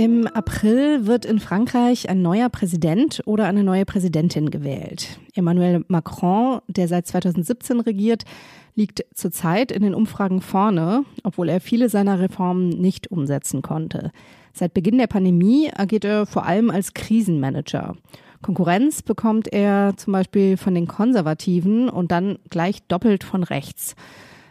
Im 0.00 0.26
April 0.26 1.06
wird 1.06 1.26
in 1.26 1.40
Frankreich 1.40 2.08
ein 2.08 2.22
neuer 2.22 2.48
Präsident 2.48 3.20
oder 3.26 3.44
eine 3.44 3.62
neue 3.62 3.84
Präsidentin 3.84 4.50
gewählt. 4.50 5.20
Emmanuel 5.34 5.84
Macron, 5.88 6.60
der 6.68 6.88
seit 6.88 7.06
2017 7.06 7.80
regiert, 7.80 8.24
liegt 8.74 9.04
zurzeit 9.14 9.70
in 9.70 9.82
den 9.82 9.92
Umfragen 9.92 10.40
vorne, 10.40 11.04
obwohl 11.22 11.50
er 11.50 11.60
viele 11.60 11.90
seiner 11.90 12.18
Reformen 12.18 12.70
nicht 12.70 13.10
umsetzen 13.10 13.60
konnte. 13.60 14.10
Seit 14.54 14.72
Beginn 14.72 14.96
der 14.96 15.06
Pandemie 15.06 15.70
agiert 15.76 16.06
er 16.06 16.24
vor 16.24 16.46
allem 16.46 16.70
als 16.70 16.94
Krisenmanager. 16.94 17.94
Konkurrenz 18.40 19.02
bekommt 19.02 19.52
er 19.52 19.98
zum 19.98 20.14
Beispiel 20.14 20.56
von 20.56 20.74
den 20.74 20.86
Konservativen 20.86 21.90
und 21.90 22.10
dann 22.10 22.38
gleich 22.48 22.82
doppelt 22.84 23.22
von 23.22 23.42
rechts. 23.42 23.96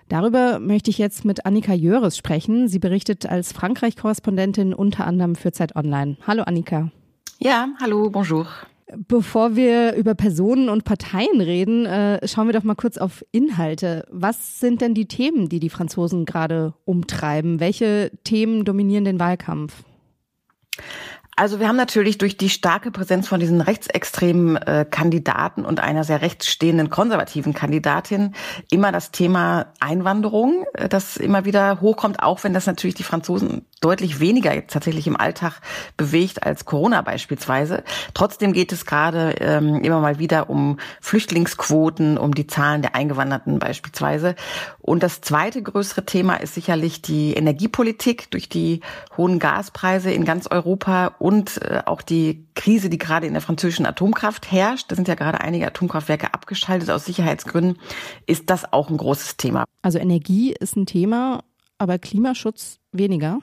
Darüber 0.10 0.58
möchte 0.58 0.90
ich 0.90 0.98
jetzt 0.98 1.24
mit 1.24 1.46
Annika 1.46 1.72
Jöres 1.72 2.18
sprechen. 2.18 2.68
Sie 2.68 2.80
berichtet 2.80 3.28
als 3.28 3.54
Frankreich-Korrespondentin 3.54 4.74
unter 4.74 5.06
anderem 5.06 5.36
für 5.36 5.52
Zeit 5.52 5.76
Online. 5.76 6.18
Hallo 6.26 6.44
Annika. 6.44 6.92
Ja, 7.38 7.70
hallo, 7.80 8.10
bonjour. 8.10 8.48
Bevor 9.08 9.56
wir 9.56 9.94
über 9.94 10.16
Personen 10.16 10.68
und 10.68 10.84
Parteien 10.84 11.42
reden, 11.42 11.86
äh, 11.86 12.28
schauen 12.28 12.48
wir 12.48 12.54
doch 12.54 12.64
mal 12.64 12.74
kurz 12.74 12.98
auf 12.98 13.24
Inhalte. 13.32 14.08
Was 14.10 14.60
sind 14.60 14.82
denn 14.82 14.96
die 14.96 15.06
Themen, 15.06 15.48
die 15.48 15.60
die 15.60 15.70
Franzosen 15.70 16.26
gerade 16.26 16.74
umtreiben? 16.86 17.60
Welche 17.60 18.12
Themen 18.24 18.66
dominieren 18.66 19.06
den 19.06 19.20
Wahlkampf? 19.20 19.84
Also 21.40 21.62
wir 21.62 21.70
haben 21.70 21.78
natürlich 21.78 22.18
durch 22.18 22.36
die 22.36 22.50
starke 22.50 22.92
Präsenz 22.92 23.30
von 23.30 23.40
diesen 23.40 23.62
rechtsextremen 23.62 24.58
äh, 24.58 24.86
Kandidaten 24.90 25.64
und 25.64 25.80
einer 25.80 26.04
sehr 26.04 26.22
rechtsstehenden 26.22 26.90
konservativen 26.90 27.54
Kandidatin 27.54 28.36
immer 28.70 28.92
das 28.92 29.12
Thema 29.12 29.68
Einwanderung, 29.80 30.66
äh, 30.74 30.90
das 30.90 31.16
immer 31.16 31.46
wieder 31.46 31.80
hochkommt, 31.80 32.22
auch 32.22 32.44
wenn 32.44 32.54
das 32.54 32.66
natürlich 32.66 32.96
die 32.96 33.04
Franzosen 33.04 33.66
deutlich 33.80 34.20
weniger 34.20 34.54
jetzt 34.54 34.74
tatsächlich 34.74 35.08
im 35.08 35.16
Alltag 35.16 35.62
bewegt 35.96 36.44
als 36.44 36.66
Corona 36.66 37.02
beispielsweise. 37.02 37.86
Trotzdem 38.14 38.52
geht 38.52 38.74
es 38.74 38.86
gerade 38.86 39.36
ähm, 39.40 39.82
immer 39.82 40.02
mal 40.02 40.20
wieder 40.20 40.50
um 40.50 40.78
Flüchtlingsquoten, 41.00 42.18
um 42.18 42.36
die 42.36 42.48
Zahlen 42.48 42.82
der 42.82 42.96
Eingewanderten 42.96 43.60
beispielsweise. 43.60 44.36
Und 44.82 45.04
das 45.04 45.22
zweite 45.22 45.64
größere 45.64 46.06
Thema 46.06 46.36
ist 46.36 46.56
sicherlich 46.56 47.02
die 47.02 47.34
Energiepolitik 47.34 48.30
durch 48.32 48.50
die 48.50 48.82
hohen 49.16 49.40
Gaspreise 49.40 50.12
in 50.12 50.26
ganz 50.26 50.48
Europa 50.48 51.16
und 51.30 51.62
äh, 51.62 51.84
auch 51.86 52.02
die 52.02 52.48
Krise, 52.56 52.90
die 52.90 52.98
gerade 52.98 53.28
in 53.28 53.34
der 53.34 53.44
französischen 53.44 53.86
Atomkraft 53.86 54.52
herrscht. 54.52 54.90
Da 54.90 54.96
sind 54.96 55.08
ja 55.08 55.14
gerade 55.14 55.40
einige 55.42 55.68
Atomkraftwerke 55.68 56.34
abgeschaltet 56.34 56.90
aus 56.90 57.06
Sicherheitsgründen. 57.06 57.78
Ist 58.26 58.50
das 58.50 58.74
auch 58.74 58.90
ein 58.90 58.98
großes 58.98 59.38
Thema? 59.38 59.66
Also 59.84 60.00
Energie 60.00 60.56
ist 60.60 60.76
ein 60.76 60.88
Thema, 60.88 61.44
aber 61.78 62.00
Klimaschutz 62.00 62.80
weniger? 62.92 63.42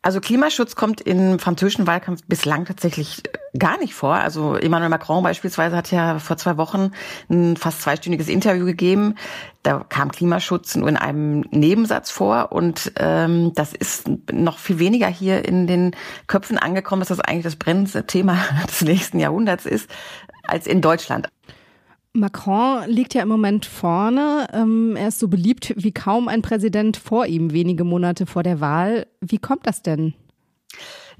Also 0.00 0.20
Klimaschutz 0.20 0.76
kommt 0.76 1.00
im 1.00 1.40
französischen 1.40 1.88
Wahlkampf 1.88 2.22
bislang 2.28 2.64
tatsächlich 2.64 3.22
gar 3.58 3.78
nicht 3.78 3.94
vor. 3.94 4.14
Also 4.14 4.54
Emmanuel 4.54 4.90
Macron 4.90 5.24
beispielsweise 5.24 5.76
hat 5.76 5.90
ja 5.90 6.20
vor 6.20 6.36
zwei 6.36 6.56
Wochen 6.56 6.92
ein 7.28 7.56
fast 7.56 7.82
zweistündiges 7.82 8.28
Interview 8.28 8.64
gegeben. 8.64 9.16
Da 9.64 9.84
kam 9.88 10.12
Klimaschutz 10.12 10.76
nur 10.76 10.88
in 10.88 10.96
einem 10.96 11.40
Nebensatz 11.50 12.12
vor 12.12 12.52
und 12.52 12.92
ähm, 12.96 13.52
das 13.54 13.72
ist 13.72 14.08
noch 14.30 14.58
viel 14.58 14.78
weniger 14.78 15.08
hier 15.08 15.44
in 15.44 15.66
den 15.66 15.96
Köpfen 16.28 16.58
angekommen, 16.58 17.00
dass 17.00 17.08
das 17.08 17.20
eigentlich 17.20 17.44
das 17.44 17.56
brennendste 17.56 18.06
Thema 18.06 18.38
des 18.68 18.82
nächsten 18.82 19.18
Jahrhunderts 19.18 19.66
ist, 19.66 19.90
als 20.46 20.68
in 20.68 20.80
Deutschland. 20.80 21.28
Macron 22.12 22.88
liegt 22.88 23.14
ja 23.14 23.22
im 23.22 23.28
Moment 23.28 23.66
vorne. 23.66 24.48
Ähm, 24.52 24.96
er 24.96 25.08
ist 25.08 25.18
so 25.18 25.28
beliebt 25.28 25.74
wie 25.76 25.92
kaum 25.92 26.28
ein 26.28 26.42
Präsident 26.42 26.96
vor 26.96 27.26
ihm, 27.26 27.52
wenige 27.52 27.84
Monate 27.84 28.26
vor 28.26 28.42
der 28.42 28.60
Wahl. 28.60 29.06
Wie 29.20 29.38
kommt 29.38 29.66
das 29.66 29.82
denn? 29.82 30.14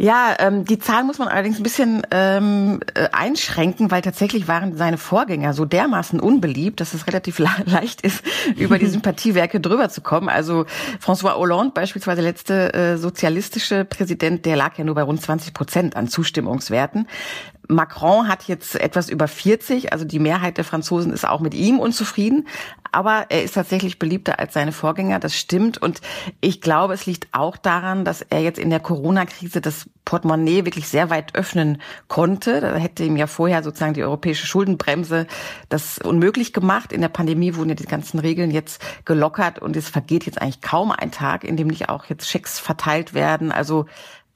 Ja, 0.00 0.36
ähm, 0.38 0.64
die 0.64 0.78
Zahl 0.78 1.02
muss 1.02 1.18
man 1.18 1.26
allerdings 1.26 1.58
ein 1.58 1.64
bisschen 1.64 2.02
ähm, 2.12 2.78
äh, 2.94 3.08
einschränken, 3.10 3.90
weil 3.90 4.00
tatsächlich 4.00 4.46
waren 4.46 4.76
seine 4.76 4.96
Vorgänger 4.96 5.54
so 5.54 5.64
dermaßen 5.64 6.20
unbeliebt, 6.20 6.80
dass 6.80 6.94
es 6.94 7.08
relativ 7.08 7.38
le 7.40 7.50
leicht 7.64 8.02
ist, 8.02 8.22
über 8.56 8.78
die 8.78 8.86
Sympathiewerke 8.86 9.58
drüber 9.58 9.88
zu 9.88 10.00
kommen. 10.00 10.28
Also 10.28 10.66
François 11.04 11.34
Hollande 11.34 11.72
beispielsweise, 11.74 12.22
der 12.22 12.30
letzte 12.30 12.74
äh, 12.74 12.96
sozialistische 12.96 13.84
Präsident, 13.84 14.46
der 14.46 14.54
lag 14.54 14.78
ja 14.78 14.84
nur 14.84 14.94
bei 14.94 15.02
rund 15.02 15.20
20 15.20 15.52
Prozent 15.52 15.96
an 15.96 16.06
Zustimmungswerten. 16.06 17.08
Macron 17.68 18.28
hat 18.28 18.48
jetzt 18.48 18.74
etwas 18.74 19.08
über 19.08 19.28
40, 19.28 19.92
also 19.92 20.04
die 20.04 20.18
Mehrheit 20.18 20.56
der 20.56 20.64
Franzosen 20.64 21.12
ist 21.12 21.28
auch 21.28 21.40
mit 21.40 21.54
ihm 21.54 21.78
unzufrieden, 21.78 22.48
aber 22.90 23.26
er 23.28 23.44
ist 23.44 23.54
tatsächlich 23.54 23.98
beliebter 23.98 24.38
als 24.38 24.54
seine 24.54 24.72
Vorgänger, 24.72 25.18
das 25.18 25.36
stimmt 25.36 25.78
und 25.78 26.00
ich 26.40 26.60
glaube, 26.60 26.94
es 26.94 27.06
liegt 27.06 27.28
auch 27.32 27.56
daran, 27.56 28.04
dass 28.04 28.22
er 28.22 28.40
jetzt 28.40 28.58
in 28.58 28.70
der 28.70 28.80
Corona-Krise 28.80 29.60
das 29.60 29.86
Portemonnaie 30.08 30.64
wirklich 30.64 30.88
sehr 30.88 31.10
weit 31.10 31.34
öffnen 31.34 31.82
konnte. 32.08 32.62
Da 32.62 32.74
hätte 32.76 33.04
ihm 33.04 33.18
ja 33.18 33.26
vorher 33.26 33.62
sozusagen 33.62 33.92
die 33.92 34.02
europäische 34.02 34.46
Schuldenbremse 34.46 35.26
das 35.68 35.98
unmöglich 35.98 36.54
gemacht. 36.54 36.94
In 36.94 37.02
der 37.02 37.10
Pandemie 37.10 37.56
wurden 37.56 37.68
ja 37.68 37.74
die 37.74 37.84
ganzen 37.84 38.18
Regeln 38.18 38.50
jetzt 38.50 38.82
gelockert 39.04 39.58
und 39.58 39.76
es 39.76 39.90
vergeht 39.90 40.24
jetzt 40.24 40.40
eigentlich 40.40 40.62
kaum 40.62 40.92
ein 40.92 41.10
Tag, 41.10 41.44
in 41.44 41.58
dem 41.58 41.68
nicht 41.68 41.90
auch 41.90 42.06
jetzt 42.06 42.26
Schecks 42.26 42.58
verteilt 42.58 43.12
werden. 43.12 43.52
Also 43.52 43.84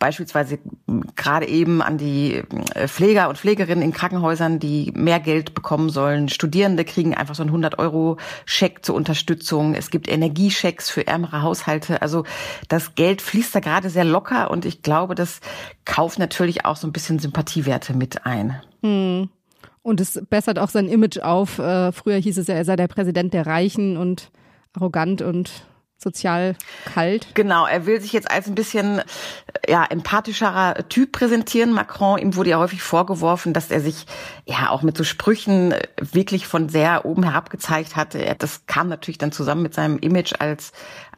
beispielsweise 0.02 0.58
gerade 1.14 1.46
eben 1.46 1.80
an 1.80 1.96
die 1.96 2.42
äh, 2.74 2.88
Pfleger 2.88 3.28
und 3.28 3.38
Pflegerinnen 3.38 3.84
in 3.84 3.92
Krankenhäusern, 3.92 4.58
die 4.58 4.90
mehr 4.96 5.20
Geld 5.20 5.54
bekommen 5.54 5.90
sollen. 5.90 6.28
Studierende 6.28 6.84
kriegen 6.84 7.14
einfach 7.14 7.36
so 7.36 7.44
einen 7.44 7.54
100-Euro-Scheck 7.54 8.84
zur 8.84 8.96
Unterstützung. 8.96 9.76
Es 9.76 9.90
gibt 9.90 10.08
Energieschecks 10.08 10.90
für 10.90 11.06
ärmere 11.06 11.42
Haushalte. 11.42 12.02
Also 12.02 12.24
das 12.66 12.96
Geld 12.96 13.22
fließt 13.22 13.54
da 13.54 13.60
gerade 13.60 13.90
sehr 13.90 14.02
locker 14.02 14.50
und 14.50 14.64
ich 14.64 14.82
glaube, 14.82 15.14
das 15.14 15.38
kauft 15.84 16.18
natürlich 16.18 16.64
auch 16.64 16.74
so 16.74 16.88
ein 16.88 16.92
bisschen 16.92 17.20
Sympathiewerte 17.20 17.94
mit 17.94 18.26
ein. 18.26 18.60
Hm. 18.82 19.28
Und 19.82 20.00
es 20.00 20.20
bessert 20.28 20.58
auch 20.58 20.70
sein 20.70 20.88
Image 20.88 21.20
auf. 21.20 21.60
Äh, 21.60 21.92
früher 21.92 22.16
hieß 22.16 22.38
es 22.38 22.48
ja, 22.48 22.56
er 22.56 22.64
sei 22.64 22.74
der 22.74 22.88
Präsident 22.88 23.34
der 23.34 23.46
Reichen 23.46 23.96
und 23.96 24.32
arrogant 24.72 25.22
und 25.22 25.64
sozial 26.02 26.56
kalt. 26.84 27.26
Genau, 27.34 27.66
er 27.66 27.86
will 27.86 28.00
sich 28.00 28.12
jetzt 28.12 28.30
als 28.30 28.46
ein 28.46 28.54
bisschen 28.54 29.00
ja, 29.68 29.84
empathischerer 29.84 30.88
Typ 30.88 31.12
präsentieren. 31.12 31.72
Macron, 31.72 32.18
ihm 32.18 32.36
wurde 32.36 32.50
ja 32.50 32.58
häufig 32.58 32.82
vorgeworfen, 32.82 33.52
dass 33.52 33.70
er 33.70 33.80
sich 33.80 34.06
ja 34.44 34.70
auch 34.70 34.82
mit 34.82 34.96
so 34.96 35.04
Sprüchen 35.04 35.74
wirklich 36.00 36.46
von 36.46 36.68
sehr 36.68 37.04
oben 37.04 37.22
herab 37.22 37.50
gezeigt 37.50 37.96
hatte. 37.96 38.34
Das 38.38 38.66
kam 38.66 38.88
natürlich 38.88 39.18
dann 39.18 39.32
zusammen 39.32 39.62
mit 39.62 39.74
seinem 39.74 39.98
Image 39.98 40.34
als 40.38 40.72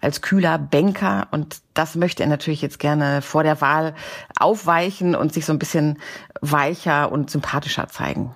als 0.05 0.21
kühler 0.21 0.59
Banker 0.59 1.29
und 1.31 1.63
das 1.73 1.95
möchte 1.95 2.23
er 2.23 2.29
natürlich 2.29 2.61
jetzt 2.61 2.79
gerne 2.79 3.23
vor 3.23 3.43
der 3.43 3.63
Wahl 3.63 3.95
aufweichen 4.39 5.15
und 5.15 5.33
sich 5.33 5.47
so 5.47 5.53
ein 5.53 5.59
bisschen 5.59 5.99
weicher 6.43 7.11
und 7.11 7.31
sympathischer 7.31 7.89
zeigen. 7.89 8.35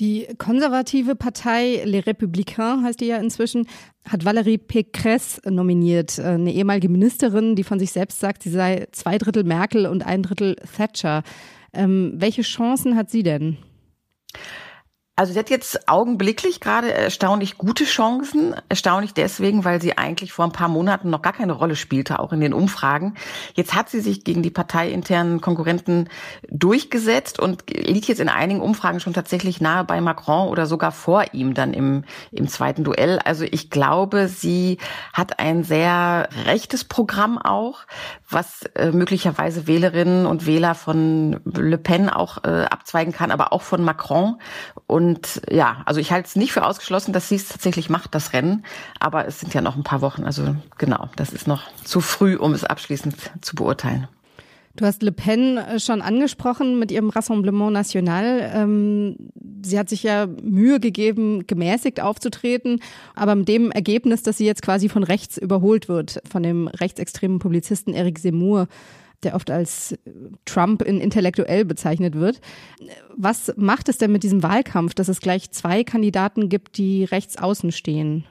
Die 0.00 0.26
konservative 0.38 1.14
Partei 1.14 1.82
Les 1.84 2.06
Républicains 2.06 2.84
heißt 2.84 3.00
die 3.00 3.06
ja 3.06 3.16
inzwischen, 3.16 3.66
hat 4.08 4.24
Valérie 4.24 4.58
Pécresse 4.58 5.40
nominiert, 5.50 6.18
äh, 6.18 6.22
eine 6.22 6.52
ehemalige 6.52 6.88
Ministerin, 6.88 7.56
die 7.56 7.64
von 7.64 7.78
sich 7.78 7.92
selbst 7.92 8.20
sagt, 8.20 8.42
sie 8.42 8.50
sei 8.50 8.86
zwei 8.92 9.18
Drittel 9.18 9.44
Merkel 9.44 9.86
und 9.86 10.04
ein 10.04 10.22
Drittel 10.22 10.56
Thatcher. 10.76 11.22
Ähm, 11.72 12.14
welche 12.16 12.42
Chancen 12.42 12.96
hat 12.96 13.10
sie 13.10 13.22
denn? 13.22 13.58
Also 15.16 15.34
sie 15.34 15.38
hat 15.38 15.50
jetzt 15.50 15.86
augenblicklich 15.86 16.60
gerade 16.60 16.94
erstaunlich 16.94 17.58
gute 17.58 17.84
Chancen. 17.84 18.54
Erstaunlich 18.70 19.12
deswegen, 19.12 19.66
weil 19.66 19.82
sie 19.82 19.98
eigentlich 19.98 20.32
vor 20.32 20.46
ein 20.46 20.52
paar 20.52 20.68
Monaten 20.68 21.10
noch 21.10 21.20
gar 21.20 21.34
keine 21.34 21.52
Rolle 21.52 21.76
spielte, 21.76 22.20
auch 22.20 22.32
in 22.32 22.40
den 22.40 22.54
Umfragen. 22.54 23.14
Jetzt 23.54 23.74
hat 23.74 23.90
sie 23.90 24.00
sich 24.00 24.24
gegen 24.24 24.42
die 24.42 24.50
parteiinternen 24.50 25.42
Konkurrenten 25.42 26.08
durchgesetzt 26.48 27.38
und 27.38 27.64
liegt 27.68 28.08
jetzt 28.08 28.20
in 28.20 28.30
einigen 28.30 28.62
Umfragen 28.62 29.00
schon 29.00 29.12
tatsächlich 29.12 29.60
nahe 29.60 29.84
bei 29.84 30.00
Macron 30.00 30.48
oder 30.48 30.64
sogar 30.64 30.90
vor 30.90 31.24
ihm 31.34 31.52
dann 31.52 31.74
im, 31.74 32.04
im 32.32 32.48
zweiten 32.48 32.82
Duell. 32.82 33.18
Also 33.18 33.44
ich 33.44 33.68
glaube, 33.68 34.26
sie 34.28 34.78
hat 35.12 35.38
ein 35.38 35.64
sehr 35.64 36.30
rechtes 36.46 36.84
Programm 36.84 37.36
auch, 37.36 37.80
was 38.28 38.62
äh, 38.74 38.90
möglicherweise 38.90 39.66
Wählerinnen 39.66 40.24
und 40.24 40.46
Wähler 40.46 40.74
von 40.74 41.40
Le 41.44 41.76
Pen 41.76 42.08
auch 42.08 42.42
äh, 42.44 42.64
abzweigen 42.64 43.12
kann, 43.12 43.30
aber 43.30 43.52
auch 43.52 43.62
von 43.62 43.82
Macron. 43.82 44.40
Und 44.86 45.09
und 45.10 45.42
ja, 45.50 45.82
also 45.86 45.98
ich 45.98 46.12
halte 46.12 46.28
es 46.28 46.36
nicht 46.36 46.52
für 46.52 46.64
ausgeschlossen, 46.64 47.12
dass 47.12 47.28
sie 47.28 47.34
es 47.34 47.48
tatsächlich 47.48 47.90
macht, 47.90 48.14
das 48.14 48.32
Rennen. 48.32 48.64
Aber 49.00 49.26
es 49.26 49.40
sind 49.40 49.52
ja 49.52 49.60
noch 49.60 49.74
ein 49.74 49.82
paar 49.82 50.02
Wochen. 50.02 50.22
Also 50.22 50.54
genau, 50.78 51.08
das 51.16 51.32
ist 51.32 51.48
noch 51.48 51.62
zu 51.82 52.00
früh, 52.00 52.36
um 52.36 52.52
es 52.52 52.62
abschließend 52.62 53.16
zu 53.40 53.56
beurteilen. 53.56 54.06
Du 54.76 54.86
hast 54.86 55.02
Le 55.02 55.10
Pen 55.10 55.56
äh, 55.56 55.80
schon 55.80 56.00
angesprochen 56.00 56.78
mit 56.78 56.92
ihrem 56.92 57.10
Rassemblement 57.10 57.72
National. 57.72 58.52
Ähm, 58.54 59.16
sie 59.62 59.80
hat 59.80 59.88
sich 59.88 60.04
ja 60.04 60.28
Mühe 60.28 60.78
gegeben, 60.78 61.44
gemäßigt 61.48 62.00
aufzutreten, 62.00 62.80
aber 63.16 63.34
mit 63.34 63.48
dem 63.48 63.72
Ergebnis, 63.72 64.22
dass 64.22 64.36
sie 64.36 64.46
jetzt 64.46 64.62
quasi 64.62 64.88
von 64.88 65.02
rechts 65.02 65.38
überholt 65.38 65.88
wird, 65.88 66.22
von 66.30 66.44
dem 66.44 66.68
rechtsextremen 66.68 67.40
Publizisten 67.40 67.94
Eric 67.94 68.20
Zemmour 68.20 68.68
der 69.22 69.34
oft 69.34 69.50
als 69.50 69.96
Trump 70.44 70.82
in 70.82 71.00
intellektuell 71.00 71.64
bezeichnet 71.64 72.14
wird. 72.14 72.40
Was 73.16 73.52
macht 73.56 73.88
es 73.88 73.98
denn 73.98 74.12
mit 74.12 74.22
diesem 74.22 74.42
Wahlkampf, 74.42 74.94
dass 74.94 75.08
es 75.08 75.20
gleich 75.20 75.50
zwei 75.50 75.84
Kandidaten 75.84 76.48
gibt, 76.48 76.76
die 76.78 77.04
rechts 77.04 77.36
außen 77.36 77.72
stehen? 77.72 78.26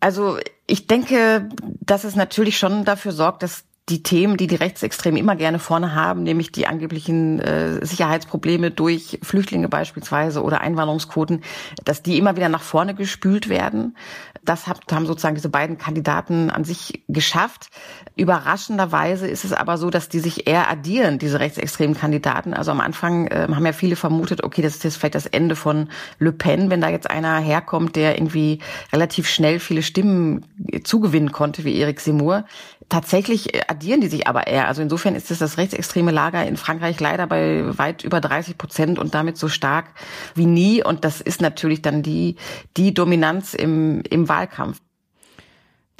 Also 0.00 0.38
ich 0.66 0.86
denke, 0.86 1.48
dass 1.80 2.04
es 2.04 2.14
natürlich 2.14 2.58
schon 2.58 2.84
dafür 2.84 3.12
sorgt, 3.12 3.42
dass 3.42 3.64
die 3.90 4.02
Themen, 4.02 4.38
die 4.38 4.46
die 4.46 4.54
Rechtsextremen 4.54 5.18
immer 5.18 5.36
gerne 5.36 5.58
vorne 5.58 5.94
haben, 5.94 6.22
nämlich 6.22 6.50
die 6.52 6.66
angeblichen 6.66 7.38
äh, 7.40 7.84
Sicherheitsprobleme 7.84 8.70
durch 8.70 9.18
Flüchtlinge 9.22 9.68
beispielsweise 9.68 10.42
oder 10.42 10.62
Einwanderungsquoten, 10.62 11.42
dass 11.84 12.02
die 12.02 12.16
immer 12.16 12.34
wieder 12.36 12.48
nach 12.48 12.62
vorne 12.62 12.94
gespült 12.94 13.50
werden. 13.50 13.94
Das 14.42 14.66
haben 14.66 15.06
sozusagen 15.06 15.34
diese 15.34 15.50
beiden 15.50 15.76
Kandidaten 15.76 16.48
an 16.50 16.64
sich 16.64 17.02
geschafft. 17.08 17.68
Überraschenderweise 18.16 19.26
ist 19.26 19.44
es 19.44 19.52
aber 19.52 19.76
so, 19.76 19.90
dass 19.90 20.08
die 20.08 20.20
sich 20.20 20.46
eher 20.46 20.70
addieren, 20.70 21.18
diese 21.18 21.40
rechtsextremen 21.40 21.96
Kandidaten. 21.96 22.54
Also 22.54 22.70
am 22.70 22.80
Anfang 22.80 23.26
äh, 23.26 23.48
haben 23.50 23.66
ja 23.66 23.72
viele 23.72 23.96
vermutet, 23.96 24.44
okay, 24.44 24.62
das 24.62 24.76
ist 24.76 24.84
jetzt 24.84 24.96
vielleicht 24.96 25.14
das 25.14 25.26
Ende 25.26 25.56
von 25.56 25.88
Le 26.18 26.32
Pen, 26.32 26.70
wenn 26.70 26.80
da 26.80 26.88
jetzt 26.88 27.10
einer 27.10 27.38
herkommt, 27.38 27.96
der 27.96 28.16
irgendwie 28.16 28.60
relativ 28.94 29.28
schnell 29.28 29.60
viele 29.60 29.82
Stimmen 29.82 30.46
zugewinnen 30.84 31.32
konnte, 31.32 31.64
wie 31.64 31.78
Eric 31.78 32.00
Seymour. 32.00 32.44
Tatsächlich 32.88 33.68
addieren 33.70 34.00
die 34.00 34.08
sich 34.08 34.28
aber 34.28 34.46
eher. 34.46 34.68
Also 34.68 34.82
insofern 34.82 35.14
ist 35.14 35.30
es 35.30 35.38
das 35.38 35.58
rechtsextreme 35.58 36.10
Lager 36.10 36.46
in 36.46 36.56
Frankreich 36.56 37.00
leider 37.00 37.26
bei 37.26 37.62
weit 37.78 38.04
über 38.04 38.20
30 38.20 38.58
Prozent 38.58 38.98
und 38.98 39.14
damit 39.14 39.36
so 39.36 39.48
stark 39.48 39.86
wie 40.34 40.46
nie. 40.46 40.84
Und 40.84 41.04
das 41.04 41.20
ist 41.20 41.40
natürlich 41.40 41.82
dann 41.82 42.02
die, 42.02 42.36
die 42.76 42.92
Dominanz 42.92 43.54
im, 43.54 44.02
im 44.10 44.28
Wahlkampf. 44.28 44.80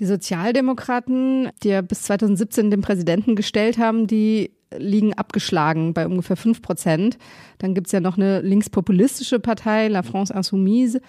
Die 0.00 0.06
Sozialdemokraten, 0.06 1.50
die 1.62 1.68
ja 1.68 1.80
bis 1.80 2.02
2017 2.02 2.70
den 2.70 2.80
Präsidenten 2.80 3.36
gestellt 3.36 3.78
haben, 3.78 4.06
die 4.06 4.50
liegen 4.76 5.14
abgeschlagen 5.14 5.94
bei 5.94 6.06
ungefähr 6.06 6.36
fünf 6.36 6.62
Prozent. 6.62 7.16
Dann 7.58 7.74
gibt's 7.74 7.92
ja 7.92 8.00
noch 8.00 8.16
eine 8.16 8.40
linkspopulistische 8.40 9.38
Partei, 9.38 9.88
La 9.88 10.02
France 10.02 10.34
Insoumise. 10.34 11.00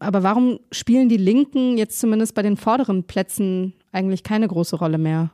Aber 0.00 0.22
warum 0.22 0.58
spielen 0.72 1.08
die 1.08 1.16
Linken 1.16 1.78
jetzt 1.78 2.00
zumindest 2.00 2.34
bei 2.34 2.42
den 2.42 2.56
vorderen 2.56 3.04
Plätzen 3.04 3.74
eigentlich 3.92 4.22
keine 4.24 4.48
große 4.48 4.76
Rolle 4.76 4.98
mehr? 4.98 5.30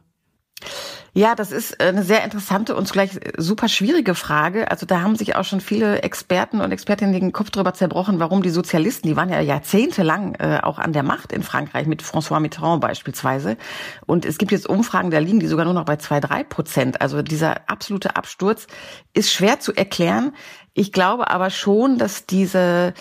Ja, 1.17 1.35
das 1.35 1.51
ist 1.51 1.81
eine 1.81 2.03
sehr 2.03 2.25
interessante 2.25 2.77
und 2.77 2.87
zugleich 2.87 3.19
super 3.39 3.69
schwierige 3.69 4.15
Frage. 4.15 4.71
Also 4.71 4.85
da 4.85 5.01
haben 5.01 5.17
sich 5.17 5.35
auch 5.35 5.45
schon 5.45 5.63
viele 5.63 6.03
Experten 6.03 6.61
und 6.61 6.73
Expertinnen 6.73 7.15
den 7.15 7.33
Kopf 7.33 7.49
drüber 7.49 7.73
zerbrochen, 7.73 8.19
warum 8.21 8.43
die 8.43 8.51
Sozialisten, 8.51 9.09
die 9.09 9.17
waren 9.17 9.31
ja 9.31 9.41
jahrzehntelang 9.41 10.35
äh, 10.35 10.61
auch 10.63 10.79
an 10.79 10.93
der 10.93 11.03
Macht 11.03 11.33
in 11.33 11.43
Frankreich, 11.43 11.87
mit 11.87 12.03
François 12.03 12.39
Mitterrand 12.39 12.83
beispielsweise. 12.83 13.57
Und 14.05 14.27
es 14.27 14.37
gibt 14.37 14.53
jetzt 14.53 14.69
Umfragen, 14.69 15.11
da 15.11 15.19
liegen 15.19 15.41
die 15.41 15.47
sogar 15.47 15.65
nur 15.65 15.73
noch 15.73 15.87
bei 15.87 15.97
zwei, 15.97 16.21
drei 16.21 16.45
Prozent. 16.45 17.01
Also 17.01 17.23
dieser 17.23 17.71
absolute 17.71 18.17
Absturz 18.17 18.67
ist 19.15 19.33
schwer 19.33 19.59
zu 19.59 19.75
erklären. 19.75 20.35
Ich 20.79 20.93
glaube 20.93 21.31
aber 21.31 21.49
schon, 21.49 21.97
dass 21.97 22.27
diese, 22.27 22.93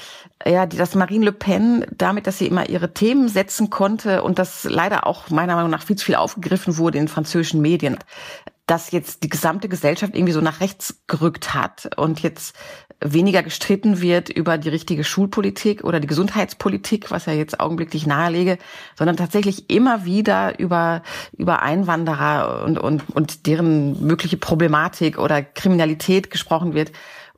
ja, 0.46 0.66
dass 0.66 0.96
Marine 0.96 1.26
Le 1.26 1.34
Pen 1.34 1.86
damit, 1.92 2.26
dass 2.26 2.38
sie 2.38 2.48
immer 2.48 2.70
ihre 2.70 2.94
Themen 2.94 3.28
setzen 3.28 3.70
konnte 3.70 4.24
und 4.24 4.40
das 4.40 4.64
leider 4.64 5.06
auch 5.06 5.30
meiner 5.30 5.56
Meinung 5.56 5.72
nach 5.72 5.84
viel 5.84 5.98
zu 5.98 6.06
viel 6.06 6.16
aufgegriffen 6.16 6.78
wurde 6.78 7.00
in 7.00 7.10
französischen 7.10 7.62
Medien, 7.62 7.98
dass 8.66 8.92
jetzt 8.92 9.24
die 9.24 9.30
gesamte 9.30 9.68
Gesellschaft 9.68 10.16
irgendwie 10.16 10.32
so 10.32 10.40
nach 10.40 10.62
rechts 10.62 11.02
gerückt 11.08 11.54
hat 11.54 11.90
und 11.98 12.22
jetzt 12.22 12.56
weniger 13.02 13.44
gestritten 13.44 14.00
wird 14.00 14.30
über 14.30 14.58
die 14.58 14.70
richtige 14.70 15.04
Schulpolitik 15.04 15.84
oder 15.84 16.00
die 16.00 16.08
Gesundheitspolitik, 16.08 17.12
was 17.12 17.26
ja 17.26 17.34
jetzt 17.34 17.60
augenblicklich 17.60 18.08
nahelege, 18.08 18.58
sondern 18.98 19.18
tatsächlich 19.18 19.70
immer 19.70 20.06
wieder 20.06 20.58
über, 20.60 21.04
über 21.38 21.62
Einwanderer 21.62 22.64
und, 22.64 22.80
und, 22.80 23.04
und 23.14 23.48
deren 23.48 24.02
mögliche 24.02 24.38
Problematik 24.38 25.20
oder 25.20 25.42
Kriminalität 25.44 26.32
gesprochen 26.32 26.74
wird. 26.74 26.94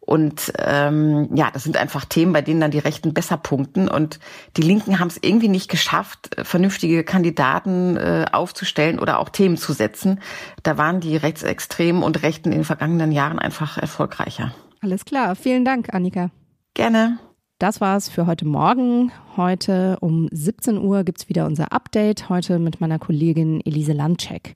Und 0.08 0.54
ähm, 0.60 1.28
ja, 1.36 1.52
das 1.52 1.66
sind 1.66 1.76
einfach 1.76 2.06
Themen, 2.06 2.32
bei 2.32 2.42
denen 2.42 2.62
dann 2.62 2.72
die 2.72 2.80
Rechten 2.80 3.14
besser 3.14 3.36
punkten. 3.36 3.90
Und 3.90 4.22
die 4.56 4.62
Linken 4.62 5.00
haben 5.00 5.10
es 5.10 5.20
irgendwie 5.22 5.50
nicht 5.50 5.70
geschafft, 5.70 6.30
vernünftige 6.44 7.04
Kandidaten 7.04 7.98
äh, 7.98 8.26
aufzustellen 8.32 9.00
oder 9.00 9.20
auch 9.20 9.28
Themen 9.28 9.58
zu 9.58 9.74
setzen. 9.74 10.22
Da 10.64 10.78
waren 10.78 11.02
die 11.02 11.18
Rechtsextremen 11.18 12.04
und 12.04 12.24
Rechten 12.24 12.54
in 12.54 12.60
den 12.60 12.64
vergangenen 12.64 13.12
Jahren 13.12 13.38
einfach 13.38 13.78
erfolgreicher. 13.78 14.54
Alles 14.82 15.04
klar. 15.04 15.36
Vielen 15.36 15.66
Dank, 15.66 15.94
Annika. 15.94 16.32
Gerne. 16.74 17.20
Das 17.60 17.82
war's 17.82 18.08
für 18.08 18.28
heute 18.28 18.46
Morgen. 18.46 19.12
Heute 19.36 19.98
um 20.00 20.30
17 20.32 20.78
Uhr 20.78 21.04
gibt's 21.04 21.28
wieder 21.28 21.46
unser 21.46 21.74
Update. 21.74 22.30
Heute 22.30 22.60
mit 22.60 22.80
meiner 22.80 22.98
Kollegin 22.98 23.60
Elise 23.66 23.94
Landcheck. 23.94 24.56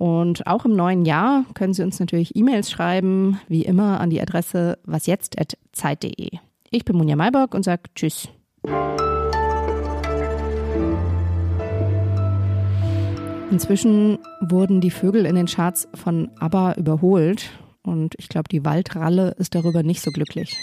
Und 0.00 0.46
auch 0.46 0.64
im 0.64 0.74
neuen 0.74 1.04
Jahr 1.04 1.44
können 1.52 1.74
Sie 1.74 1.82
uns 1.82 2.00
natürlich 2.00 2.34
E-Mails 2.34 2.70
schreiben, 2.70 3.38
wie 3.48 3.66
immer 3.66 4.00
an 4.00 4.08
die 4.08 4.18
Adresse 4.18 4.78
wasjetzt.zeit.de. 4.84 6.38
Ich 6.70 6.86
bin 6.86 6.96
Munja 6.96 7.16
Maybock 7.16 7.54
und 7.54 7.66
sage 7.66 7.82
Tschüss. 7.94 8.30
Inzwischen 13.50 14.16
wurden 14.40 14.80
die 14.80 14.90
Vögel 14.90 15.26
in 15.26 15.34
den 15.34 15.44
Charts 15.44 15.86
von 15.92 16.30
ABBA 16.40 16.76
überholt 16.78 17.50
und 17.82 18.14
ich 18.16 18.30
glaube, 18.30 18.48
die 18.48 18.64
Waldralle 18.64 19.34
ist 19.36 19.54
darüber 19.54 19.82
nicht 19.82 20.00
so 20.00 20.12
glücklich. 20.12 20.56